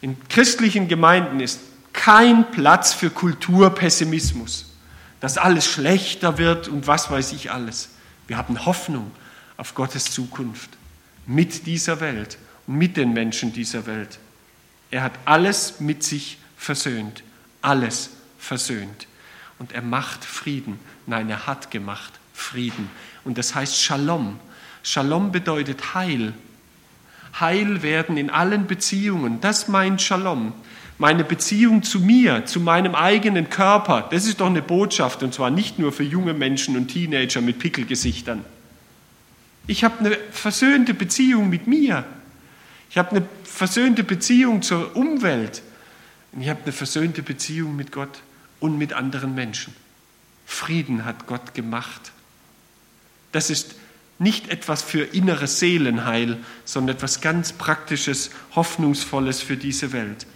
In 0.00 0.16
christlichen 0.28 0.88
Gemeinden 0.88 1.38
ist 1.38 1.60
kein 1.92 2.50
Platz 2.50 2.92
für 2.92 3.10
Kulturpessimismus, 3.10 4.72
dass 5.20 5.38
alles 5.38 5.66
schlechter 5.66 6.38
wird 6.38 6.66
und 6.66 6.88
was 6.88 7.08
weiß 7.08 7.32
ich 7.34 7.52
alles. 7.52 7.90
Wir 8.26 8.36
haben 8.36 8.66
Hoffnung 8.66 9.12
auf 9.56 9.76
Gottes 9.76 10.10
Zukunft 10.10 10.70
mit 11.24 11.66
dieser 11.66 12.00
Welt 12.00 12.36
und 12.66 12.76
mit 12.76 12.96
den 12.96 13.12
Menschen 13.12 13.52
dieser 13.52 13.86
Welt. 13.86 14.18
Er 14.90 15.04
hat 15.04 15.12
alles 15.24 15.78
mit 15.78 16.02
sich 16.02 16.38
versöhnt, 16.56 17.22
alles 17.62 18.10
versöhnt 18.38 19.06
und 19.58 19.72
er 19.72 19.82
macht 19.82 20.24
Frieden. 20.24 20.78
Nein, 21.06 21.28
er 21.28 21.46
hat 21.46 21.70
gemacht 21.70 22.12
Frieden. 22.32 22.90
Und 23.24 23.38
das 23.38 23.54
heißt 23.54 23.80
Shalom. 23.80 24.38
Shalom 24.82 25.30
bedeutet 25.30 25.94
Heil. 25.94 26.32
Heil 27.38 27.82
werden 27.82 28.16
in 28.16 28.30
allen 28.30 28.66
Beziehungen. 28.66 29.40
Das 29.40 29.68
meint 29.68 30.00
Shalom. 30.02 30.54
Meine 30.98 31.24
Beziehung 31.24 31.82
zu 31.82 32.00
mir, 32.00 32.44
zu 32.46 32.60
meinem 32.60 32.94
eigenen 32.94 33.48
Körper, 33.48 34.06
das 34.10 34.26
ist 34.26 34.40
doch 34.40 34.46
eine 34.46 34.60
Botschaft 34.60 35.22
und 35.22 35.32
zwar 35.32 35.50
nicht 35.50 35.78
nur 35.78 35.92
für 35.92 36.02
junge 36.02 36.34
Menschen 36.34 36.76
und 36.76 36.88
Teenager 36.88 37.40
mit 37.40 37.58
Pickelgesichtern. 37.58 38.44
Ich 39.66 39.84
habe 39.84 40.00
eine 40.00 40.18
versöhnte 40.30 40.92
Beziehung 40.92 41.48
mit 41.48 41.66
mir. 41.66 42.04
Ich 42.90 42.98
habe 42.98 43.10
eine 43.10 43.28
versöhnte 43.44 44.04
Beziehung 44.04 44.62
zur 44.62 44.94
Umwelt. 44.96 45.62
Und 46.32 46.42
ich 46.42 46.48
habe 46.48 46.62
eine 46.62 46.72
versöhnte 46.72 47.22
Beziehung 47.22 47.76
mit 47.76 47.92
Gott 47.92 48.22
und 48.60 48.78
mit 48.78 48.92
anderen 48.92 49.34
Menschen. 49.34 49.74
Frieden 50.46 51.04
hat 51.04 51.26
Gott 51.26 51.54
gemacht. 51.54 52.12
Das 53.32 53.50
ist 53.50 53.74
nicht 54.18 54.50
etwas 54.50 54.82
für 54.82 55.02
inneres 55.02 55.60
Seelenheil, 55.60 56.38
sondern 56.64 56.96
etwas 56.96 57.20
ganz 57.20 57.52
Praktisches, 57.52 58.30
Hoffnungsvolles 58.54 59.40
für 59.42 59.56
diese 59.56 59.92
Welt. 59.92 60.26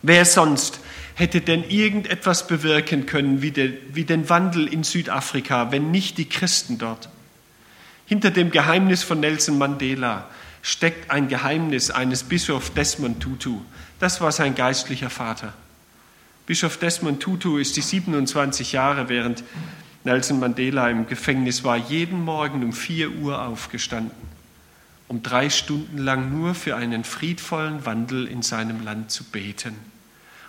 Wer 0.00 0.24
sonst 0.24 0.80
hätte 1.14 1.42
denn 1.42 1.62
irgendetwas 1.68 2.46
bewirken 2.46 3.06
können 3.06 3.42
wie, 3.42 3.50
de, 3.50 3.78
wie 3.92 4.04
den 4.04 4.28
Wandel 4.28 4.66
in 4.66 4.82
Südafrika, 4.82 5.70
wenn 5.70 5.90
nicht 5.90 6.18
die 6.18 6.28
Christen 6.28 6.78
dort? 6.78 7.10
Hinter 8.06 8.30
dem 8.30 8.50
Geheimnis 8.50 9.02
von 9.02 9.20
Nelson 9.20 9.58
Mandela 9.58 10.28
steckt 10.62 11.10
ein 11.10 11.28
Geheimnis 11.28 11.90
eines 11.90 12.24
Bischof 12.24 12.70
Desmond 12.70 13.20
Tutu. 13.20 13.60
Das 14.02 14.20
war 14.20 14.32
sein 14.32 14.56
geistlicher 14.56 15.10
Vater. 15.10 15.54
Bischof 16.46 16.76
Desmond 16.76 17.22
Tutu 17.22 17.58
ist 17.58 17.76
die 17.76 17.82
27 17.82 18.72
Jahre, 18.72 19.08
während 19.08 19.44
Nelson 20.02 20.40
Mandela 20.40 20.90
im 20.90 21.06
Gefängnis 21.06 21.62
war, 21.62 21.76
jeden 21.76 22.24
Morgen 22.24 22.64
um 22.64 22.72
4 22.72 23.12
Uhr 23.12 23.40
aufgestanden, 23.40 24.10
um 25.06 25.22
drei 25.22 25.50
Stunden 25.50 25.98
lang 25.98 26.36
nur 26.36 26.56
für 26.56 26.74
einen 26.74 27.04
friedvollen 27.04 27.86
Wandel 27.86 28.26
in 28.26 28.42
seinem 28.42 28.82
Land 28.82 29.12
zu 29.12 29.22
beten. 29.22 29.76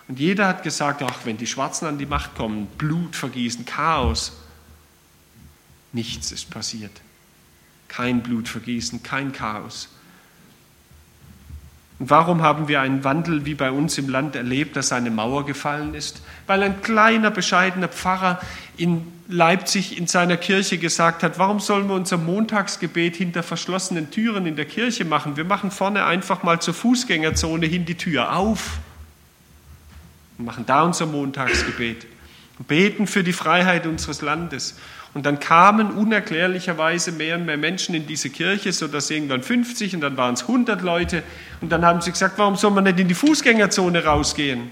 Und 0.08 0.18
jeder 0.18 0.48
hat 0.48 0.64
gesagt, 0.64 1.00
ach, 1.04 1.20
wenn 1.22 1.36
die 1.36 1.46
Schwarzen 1.46 1.86
an 1.86 1.98
die 1.98 2.06
Macht 2.06 2.34
kommen, 2.34 2.66
Blut 2.76 3.14
vergießen, 3.14 3.64
Chaos. 3.66 4.32
Nichts 5.92 6.32
ist 6.32 6.50
passiert. 6.50 7.02
Kein 7.86 8.20
Blutvergießen, 8.20 9.04
kein 9.04 9.30
Chaos. 9.30 9.90
Und 11.98 12.10
warum 12.10 12.42
haben 12.42 12.66
wir 12.66 12.80
einen 12.80 13.04
Wandel 13.04 13.44
wie 13.46 13.54
bei 13.54 13.70
uns 13.70 13.98
im 13.98 14.08
Land 14.08 14.34
erlebt, 14.34 14.74
dass 14.76 14.92
eine 14.92 15.10
Mauer 15.10 15.46
gefallen 15.46 15.94
ist? 15.94 16.22
Weil 16.46 16.62
ein 16.62 16.82
kleiner, 16.82 17.30
bescheidener 17.30 17.88
Pfarrer 17.88 18.40
in 18.76 19.06
Leipzig 19.28 19.96
in 19.96 20.06
seiner 20.06 20.36
Kirche 20.36 20.76
gesagt 20.76 21.22
hat, 21.22 21.38
warum 21.38 21.60
sollen 21.60 21.88
wir 21.88 21.94
unser 21.94 22.18
Montagsgebet 22.18 23.16
hinter 23.16 23.42
verschlossenen 23.42 24.10
Türen 24.10 24.44
in 24.44 24.56
der 24.56 24.66
Kirche 24.66 25.04
machen? 25.04 25.36
Wir 25.36 25.44
machen 25.44 25.70
vorne 25.70 26.04
einfach 26.04 26.42
mal 26.42 26.60
zur 26.60 26.74
Fußgängerzone 26.74 27.66
hin 27.66 27.86
die 27.86 27.94
Tür 27.94 28.36
auf 28.36 28.78
und 30.36 30.44
machen 30.44 30.66
da 30.66 30.82
unser 30.82 31.06
Montagsgebet 31.06 32.06
und 32.58 32.68
beten 32.68 33.06
für 33.06 33.24
die 33.24 33.32
Freiheit 33.32 33.86
unseres 33.86 34.20
Landes 34.20 34.76
Und 35.14 35.24
dann 35.26 35.38
kamen 35.38 35.92
unerklärlicherweise 35.92 37.12
mehr 37.12 37.36
und 37.36 37.46
mehr 37.46 37.56
Menschen 37.56 37.94
in 37.94 38.06
diese 38.06 38.30
Kirche, 38.30 38.72
sodass 38.72 39.10
irgendwann 39.10 39.42
50 39.42 39.94
und 39.94 40.00
dann 40.00 40.16
waren 40.16 40.34
es 40.34 40.42
100 40.42 40.82
Leute. 40.82 41.22
Und 41.60 41.70
dann 41.70 41.84
haben 41.84 42.00
sie 42.00 42.10
gesagt, 42.10 42.36
warum 42.36 42.56
soll 42.56 42.72
man 42.72 42.84
nicht 42.84 42.98
in 42.98 43.06
die 43.06 43.14
Fußgängerzone 43.14 44.04
rausgehen? 44.04 44.70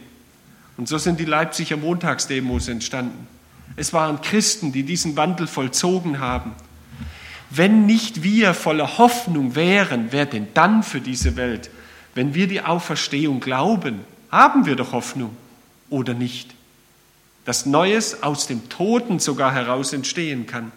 Und 0.77 0.89
so 0.89 0.99
sind 0.99 1.21
die 1.21 1.27
Leipziger 1.27 1.77
Montagsdemos 1.77 2.67
entstanden. 2.67 3.29
Es 3.77 3.93
waren 3.93 4.21
Christen, 4.21 4.73
die 4.73 4.83
diesen 4.83 5.17
Wandel 5.17 5.47
vollzogen 5.47 6.19
haben. 6.19 6.53
Wenn 7.51 7.87
nicht 7.87 8.25
wir 8.25 8.55
voller 8.55 8.99
Hoffnung 8.99 9.55
wären, 9.55 10.09
wer 10.11 10.27
denn 10.27 10.49
dann 10.55 10.83
für 10.83 11.01
diese 11.01 11.37
Welt? 11.37 11.71
Wenn 12.15 12.35
wir 12.35 12.49
die 12.49 12.63
Auferstehung 12.63 13.41
glauben, 13.41 14.01
haben 14.31 14.67
wir 14.67 14.75
doch 14.75 14.93
Hoffnung 14.93 15.37
oder 15.89 16.15
nicht? 16.15 16.55
Dass 17.45 17.67
Neues 17.67 18.23
aus 18.23 18.47
dem 18.47 18.69
Toten 18.69 19.19
sogar 19.19 19.53
heraus 19.53 19.93
entstehen 19.93 20.47
kann. 20.47 20.73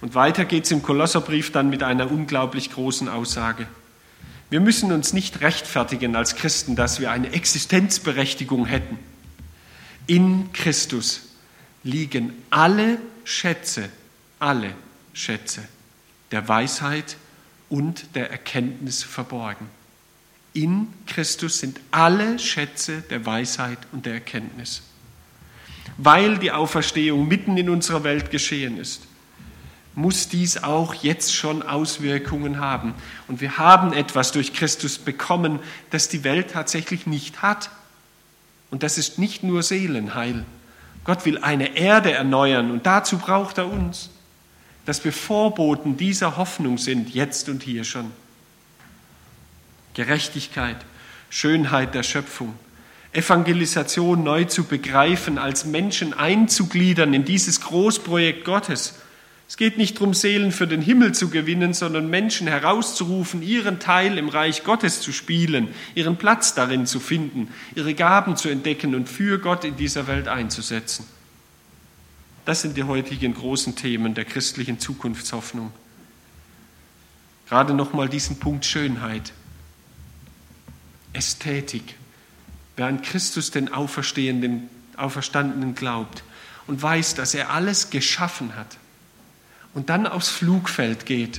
Und 0.00 0.14
weiter 0.14 0.44
geht 0.44 0.64
es 0.64 0.70
im 0.70 0.82
Kolosserbrief 0.82 1.52
dann 1.52 1.70
mit 1.70 1.82
einer 1.82 2.10
unglaublich 2.10 2.70
großen 2.70 3.08
Aussage. 3.08 3.66
Wir 4.50 4.60
müssen 4.60 4.92
uns 4.92 5.12
nicht 5.12 5.40
rechtfertigen 5.40 6.14
als 6.14 6.36
Christen, 6.36 6.76
dass 6.76 7.00
wir 7.00 7.10
eine 7.10 7.32
Existenzberechtigung 7.32 8.66
hätten. 8.66 8.98
In 10.06 10.52
Christus 10.52 11.22
liegen 11.82 12.32
alle 12.50 12.98
Schätze, 13.24 13.88
alle 14.38 14.72
Schätze 15.12 15.62
der 16.30 16.48
Weisheit 16.48 17.16
und 17.68 18.14
der 18.14 18.30
Erkenntnis 18.30 19.02
verborgen. 19.02 19.68
In 20.56 20.88
Christus 21.06 21.58
sind 21.58 21.78
alle 21.90 22.38
Schätze 22.38 23.02
der 23.10 23.26
Weisheit 23.26 23.76
und 23.92 24.06
der 24.06 24.14
Erkenntnis. 24.14 24.80
Weil 25.98 26.38
die 26.38 26.50
Auferstehung 26.50 27.28
mitten 27.28 27.58
in 27.58 27.68
unserer 27.68 28.04
Welt 28.04 28.30
geschehen 28.30 28.78
ist, 28.78 29.02
muss 29.94 30.30
dies 30.30 30.56
auch 30.62 30.94
jetzt 30.94 31.34
schon 31.34 31.62
Auswirkungen 31.62 32.58
haben. 32.58 32.94
Und 33.28 33.42
wir 33.42 33.58
haben 33.58 33.92
etwas 33.92 34.32
durch 34.32 34.54
Christus 34.54 34.96
bekommen, 34.96 35.58
das 35.90 36.08
die 36.08 36.24
Welt 36.24 36.52
tatsächlich 36.52 37.06
nicht 37.06 37.42
hat. 37.42 37.68
Und 38.70 38.82
das 38.82 38.96
ist 38.96 39.18
nicht 39.18 39.42
nur 39.42 39.62
Seelenheil. 39.62 40.46
Gott 41.04 41.26
will 41.26 41.36
eine 41.36 41.76
Erde 41.76 42.12
erneuern 42.12 42.70
und 42.70 42.86
dazu 42.86 43.18
braucht 43.18 43.58
er 43.58 43.70
uns, 43.70 44.08
dass 44.86 45.04
wir 45.04 45.12
Vorboten 45.12 45.98
dieser 45.98 46.38
Hoffnung 46.38 46.78
sind, 46.78 47.10
jetzt 47.10 47.50
und 47.50 47.62
hier 47.62 47.84
schon. 47.84 48.10
Gerechtigkeit, 49.96 50.76
Schönheit 51.28 51.94
der 51.94 52.04
Schöpfung, 52.04 52.54
Evangelisation 53.12 54.22
neu 54.22 54.44
zu 54.44 54.62
begreifen, 54.64 55.38
als 55.38 55.64
Menschen 55.64 56.14
einzugliedern 56.14 57.12
in 57.12 57.24
dieses 57.24 57.60
Großprojekt 57.60 58.44
Gottes 58.44 58.94
es 59.48 59.56
geht 59.56 59.78
nicht 59.78 59.96
darum, 59.96 60.12
Seelen 60.12 60.50
für 60.50 60.66
den 60.66 60.82
Himmel 60.82 61.12
zu 61.12 61.28
gewinnen, 61.28 61.72
sondern 61.72 62.10
Menschen 62.10 62.48
herauszurufen, 62.48 63.42
ihren 63.42 63.78
Teil 63.78 64.18
im 64.18 64.28
Reich 64.28 64.64
Gottes 64.64 65.00
zu 65.00 65.12
spielen, 65.12 65.68
ihren 65.94 66.16
Platz 66.16 66.54
darin 66.54 66.86
zu 66.86 66.98
finden, 66.98 67.48
ihre 67.76 67.94
Gaben 67.94 68.36
zu 68.36 68.48
entdecken 68.48 68.94
und 68.94 69.08
für 69.08 69.38
Gott 69.38 69.64
in 69.64 69.76
dieser 69.76 70.08
Welt 70.08 70.26
einzusetzen. 70.26 71.06
Das 72.44 72.62
sind 72.62 72.76
die 72.76 72.84
heutigen 72.84 73.34
großen 73.34 73.76
Themen 73.76 74.14
der 74.14 74.24
christlichen 74.24 74.80
Zukunftshoffnung. 74.80 75.72
Gerade 77.48 77.74
nochmal 77.74 78.08
diesen 78.08 78.40
Punkt 78.40 78.64
Schönheit, 78.64 79.32
Ästhetik. 81.16 81.96
Wer 82.76 82.86
an 82.86 83.02
Christus 83.02 83.50
den 83.50 83.72
Auferstehenden, 83.72 84.68
Auferstandenen 84.96 85.74
glaubt 85.74 86.22
und 86.66 86.82
weiß, 86.82 87.14
dass 87.14 87.34
er 87.34 87.50
alles 87.50 87.90
geschaffen 87.90 88.54
hat, 88.56 88.78
und 89.76 89.90
dann 89.90 90.06
aufs 90.06 90.30
Flugfeld 90.30 91.04
geht 91.04 91.38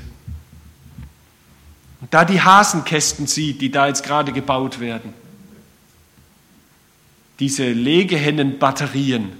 und 1.99 2.13
da 2.13 2.23
die 2.23 2.39
Hasenkästen 2.39 3.25
sieht, 3.25 3.61
die 3.61 3.71
da 3.71 3.87
jetzt 3.87 4.03
gerade 4.03 4.31
gebaut 4.31 4.79
werden, 4.79 5.11
diese 7.39 7.71
Legehennenbatterien, 7.71 9.31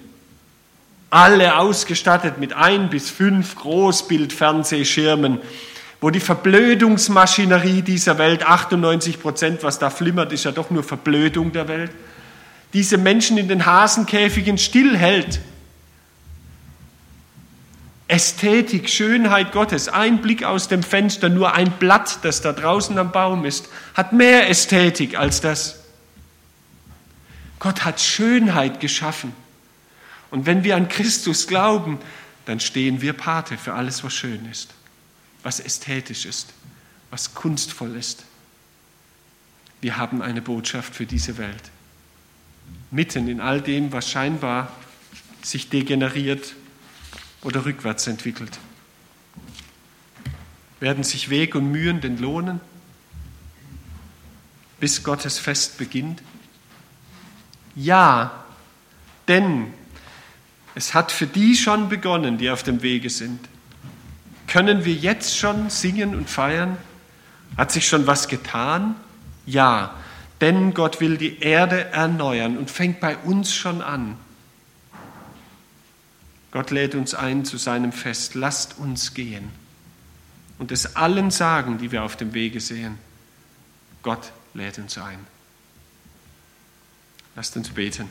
alle 1.12 1.58
ausgestattet 1.58 2.40
mit 2.40 2.54
ein 2.54 2.90
bis 2.90 3.12
fünf 3.12 3.56
Großbildfernsehschirmen, 3.56 5.40
wo 6.00 6.10
die 6.10 6.20
Verblödungsmaschinerie 6.20 7.82
dieser 7.82 8.18
Welt, 8.18 8.46
98 8.46 9.20
Prozent, 9.20 9.64
was 9.64 9.80
da 9.80 9.90
flimmert, 9.90 10.32
ist 10.32 10.46
ja 10.46 10.52
doch 10.52 10.70
nur 10.70 10.84
Verblödung 10.84 11.52
der 11.52 11.68
Welt, 11.68 11.92
diese 12.74 12.98
Menschen 12.98 13.38
in 13.38 13.48
den 13.48 13.66
Hasenkäfigen 13.66 14.58
stillhält 14.58 15.40
Ästhetik, 18.08 18.90
Schönheit 18.90 19.52
Gottes, 19.52 19.90
ein 19.90 20.22
Blick 20.22 20.44
aus 20.44 20.70
dem 20.70 20.82
Fenster, 20.82 21.28
nur 21.28 21.54
ein 21.54 21.72
Blatt, 21.72 22.20
das 22.22 22.42
da 22.42 22.54
draußen 22.54 22.98
am 22.98 23.12
Baum 23.12 23.44
ist, 23.44 23.68
hat 23.96 24.14
mehr 24.14 24.50
Ästhetik 24.50 25.18
als 25.18 25.42
das. 25.42 25.80
Gott 27.60 27.84
hat 27.84 28.00
Schönheit 28.00 28.80
geschaffen. 28.80 29.34
Und 30.32 30.46
wenn 30.46 30.64
wir 30.64 30.76
an 30.78 30.88
Christus 30.88 31.48
glauben, 31.48 32.00
dann 32.46 32.62
stehen 32.62 33.02
wir 33.02 33.12
Pate 33.12 33.58
für 33.58 33.74
alles, 33.74 34.04
was 34.06 34.14
schön 34.14 34.48
ist, 34.50 34.70
was 35.48 35.62
ästhetisch 35.62 36.26
ist, 36.26 36.48
was 37.10 37.34
kunstvoll 37.34 37.96
ist. 37.96 38.26
Wir 39.80 39.96
haben 39.96 40.22
eine 40.22 40.42
Botschaft 40.42 40.94
für 40.94 41.06
diese 41.06 41.38
Welt. 41.38 41.72
Mitten 42.92 43.30
in 43.30 43.40
all 43.40 43.62
dem, 43.62 43.94
was 43.94 44.12
scheinbar 44.12 44.70
sich 45.42 45.70
degeneriert 45.70 46.54
oder 47.44 47.64
rückwärts 47.64 48.08
entwickelt? 48.08 48.60
Werden 50.82 51.06
sich 51.06 51.30
Weg 51.30 51.56
und 51.56 51.72
Mühen 51.72 52.02
denn 52.02 52.18
lohnen, 52.18 52.60
bis 54.82 55.02
Gottes 55.02 55.40
Fest 55.40 55.78
beginnt? 55.78 56.22
Ja, 57.74 58.44
denn 59.30 59.74
es 60.76 60.94
hat 60.94 61.14
für 61.14 61.26
die 61.26 61.56
schon 61.56 61.88
begonnen, 61.88 62.38
die 62.38 62.50
auf 62.50 62.64
dem 62.64 62.82
Wege 62.82 63.10
sind. 63.10 63.48
Können 64.58 64.86
wir 64.86 64.96
jetzt 64.96 65.38
schon 65.38 65.70
singen 65.70 66.16
und 66.16 66.32
feiern? 66.32 66.80
Hat 67.58 67.72
sich 67.72 67.88
schon 67.88 68.08
was 68.08 68.28
getan? 68.28 68.96
Ja, 69.46 69.94
denn 70.42 70.74
Gott 70.74 71.00
will 71.00 71.20
die 71.20 71.42
Erde 71.42 71.86
erneuern 71.92 72.58
und 72.58 72.72
fängt 72.72 73.00
bei 73.00 73.18
uns 73.18 73.54
schon 73.54 73.84
an. 73.84 74.18
Gott 76.50 76.72
lädt 76.72 76.96
uns 76.96 77.14
ein 77.14 77.46
zu 77.46 77.58
seinem 77.58 77.92
Fest. 77.92 78.34
Lasst 78.34 78.80
uns 78.80 79.14
gehen 79.14 79.52
und 80.58 80.72
es 80.72 80.96
allen 80.96 81.30
sagen, 81.30 81.78
die 81.78 81.92
wir 81.92 82.02
auf 82.04 82.16
dem 82.16 82.34
Wege 82.34 82.60
sehen. 82.60 82.98
Gott 84.02 84.32
lädt 84.56 84.80
uns 84.80 84.98
ein. 84.98 85.20
Lasst 87.36 87.56
uns 87.56 87.70
beten. 87.70 88.10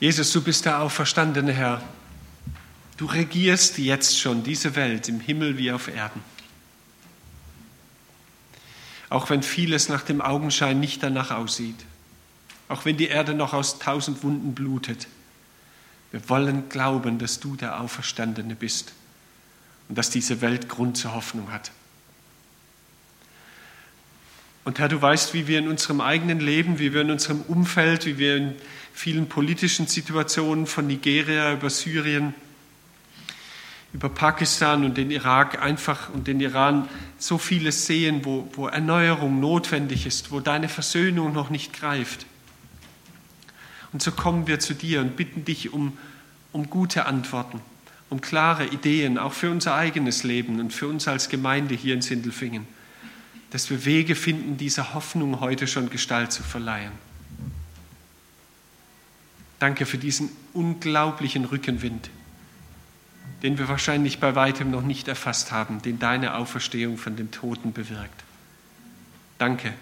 Jesus, 0.00 0.32
du 0.32 0.42
bist 0.42 0.64
der 0.64 0.80
auferstandene 0.80 1.52
Herr. 1.52 1.82
Du 2.96 3.06
regierst 3.06 3.78
jetzt 3.78 4.18
schon 4.18 4.42
diese 4.42 4.76
Welt 4.76 5.08
im 5.08 5.20
Himmel 5.20 5.58
wie 5.58 5.72
auf 5.72 5.88
Erden 5.88 6.22
auch 9.10 9.30
wenn 9.30 9.42
vieles 9.42 9.88
nach 9.88 10.02
dem 10.02 10.20
Augenschein 10.20 10.80
nicht 10.80 11.02
danach 11.02 11.30
aussieht, 11.30 11.84
auch 12.68 12.84
wenn 12.84 12.96
die 12.96 13.08
Erde 13.08 13.34
noch 13.34 13.54
aus 13.54 13.78
tausend 13.78 14.22
Wunden 14.22 14.54
blutet. 14.54 15.08
Wir 16.10 16.28
wollen 16.28 16.68
glauben, 16.68 17.18
dass 17.18 17.40
du 17.40 17.56
der 17.56 17.80
Auferstandene 17.80 18.54
bist 18.54 18.92
und 19.88 19.96
dass 19.96 20.10
diese 20.10 20.40
Welt 20.40 20.68
Grund 20.68 20.96
zur 20.96 21.14
Hoffnung 21.14 21.52
hat. 21.52 21.70
Und 24.68 24.78
Herr, 24.78 24.90
du 24.90 25.00
weißt, 25.00 25.32
wie 25.32 25.46
wir 25.46 25.60
in 25.60 25.66
unserem 25.66 26.02
eigenen 26.02 26.40
Leben, 26.40 26.78
wie 26.78 26.92
wir 26.92 27.00
in 27.00 27.10
unserem 27.10 27.40
Umfeld, 27.40 28.04
wie 28.04 28.18
wir 28.18 28.36
in 28.36 28.54
vielen 28.92 29.26
politischen 29.26 29.86
Situationen 29.86 30.66
von 30.66 30.86
Nigeria 30.86 31.54
über 31.54 31.70
Syrien, 31.70 32.34
über 33.94 34.10
Pakistan 34.10 34.84
und 34.84 34.98
den 34.98 35.10
Irak 35.10 35.62
einfach 35.62 36.10
und 36.10 36.26
den 36.26 36.38
Iran 36.38 36.86
so 37.16 37.38
vieles 37.38 37.86
sehen, 37.86 38.26
wo, 38.26 38.46
wo 38.52 38.66
Erneuerung 38.66 39.40
notwendig 39.40 40.04
ist, 40.04 40.32
wo 40.32 40.40
deine 40.40 40.68
Versöhnung 40.68 41.32
noch 41.32 41.48
nicht 41.48 41.72
greift. 41.72 42.26
Und 43.94 44.02
so 44.02 44.12
kommen 44.12 44.48
wir 44.48 44.60
zu 44.60 44.74
dir 44.74 45.00
und 45.00 45.16
bitten 45.16 45.46
dich 45.46 45.72
um, 45.72 45.96
um 46.52 46.68
gute 46.68 47.06
Antworten, 47.06 47.62
um 48.10 48.20
klare 48.20 48.66
Ideen, 48.66 49.16
auch 49.16 49.32
für 49.32 49.50
unser 49.50 49.76
eigenes 49.76 50.24
Leben 50.24 50.60
und 50.60 50.74
für 50.74 50.88
uns 50.88 51.08
als 51.08 51.30
Gemeinde 51.30 51.74
hier 51.74 51.94
in 51.94 52.02
Sindelfingen, 52.02 52.66
dass 53.50 53.70
wir 53.70 53.84
Wege 53.84 54.14
finden, 54.14 54.56
dieser 54.56 54.94
Hoffnung 54.94 55.40
heute 55.40 55.66
schon 55.66 55.90
Gestalt 55.90 56.32
zu 56.32 56.42
verleihen. 56.42 56.92
Danke 59.58 59.86
für 59.86 59.98
diesen 59.98 60.30
unglaublichen 60.52 61.44
Rückenwind 61.44 62.10
den 63.42 63.58
wir 63.58 63.68
wahrscheinlich 63.68 64.18
bei 64.18 64.34
weitem 64.34 64.70
noch 64.70 64.82
nicht 64.82 65.08
erfasst 65.08 65.52
haben, 65.52 65.80
den 65.82 65.98
deine 65.98 66.34
Auferstehung 66.34 66.98
von 66.98 67.16
den 67.16 67.30
Toten 67.30 67.72
bewirkt. 67.72 68.24
Danke 69.38 69.72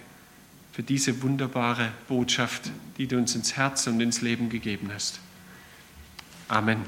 für 0.73 0.83
diese 0.83 1.23
wunderbare 1.23 1.91
Botschaft, 2.09 2.71
die 2.99 3.07
du 3.07 3.17
uns 3.17 3.35
ins 3.35 3.57
Herz 3.57 3.87
und 3.87 4.01
ins 4.01 4.21
Leben 4.21 4.51
gegeben 4.51 4.91
hast. 4.93 5.21
Amen. 6.49 6.83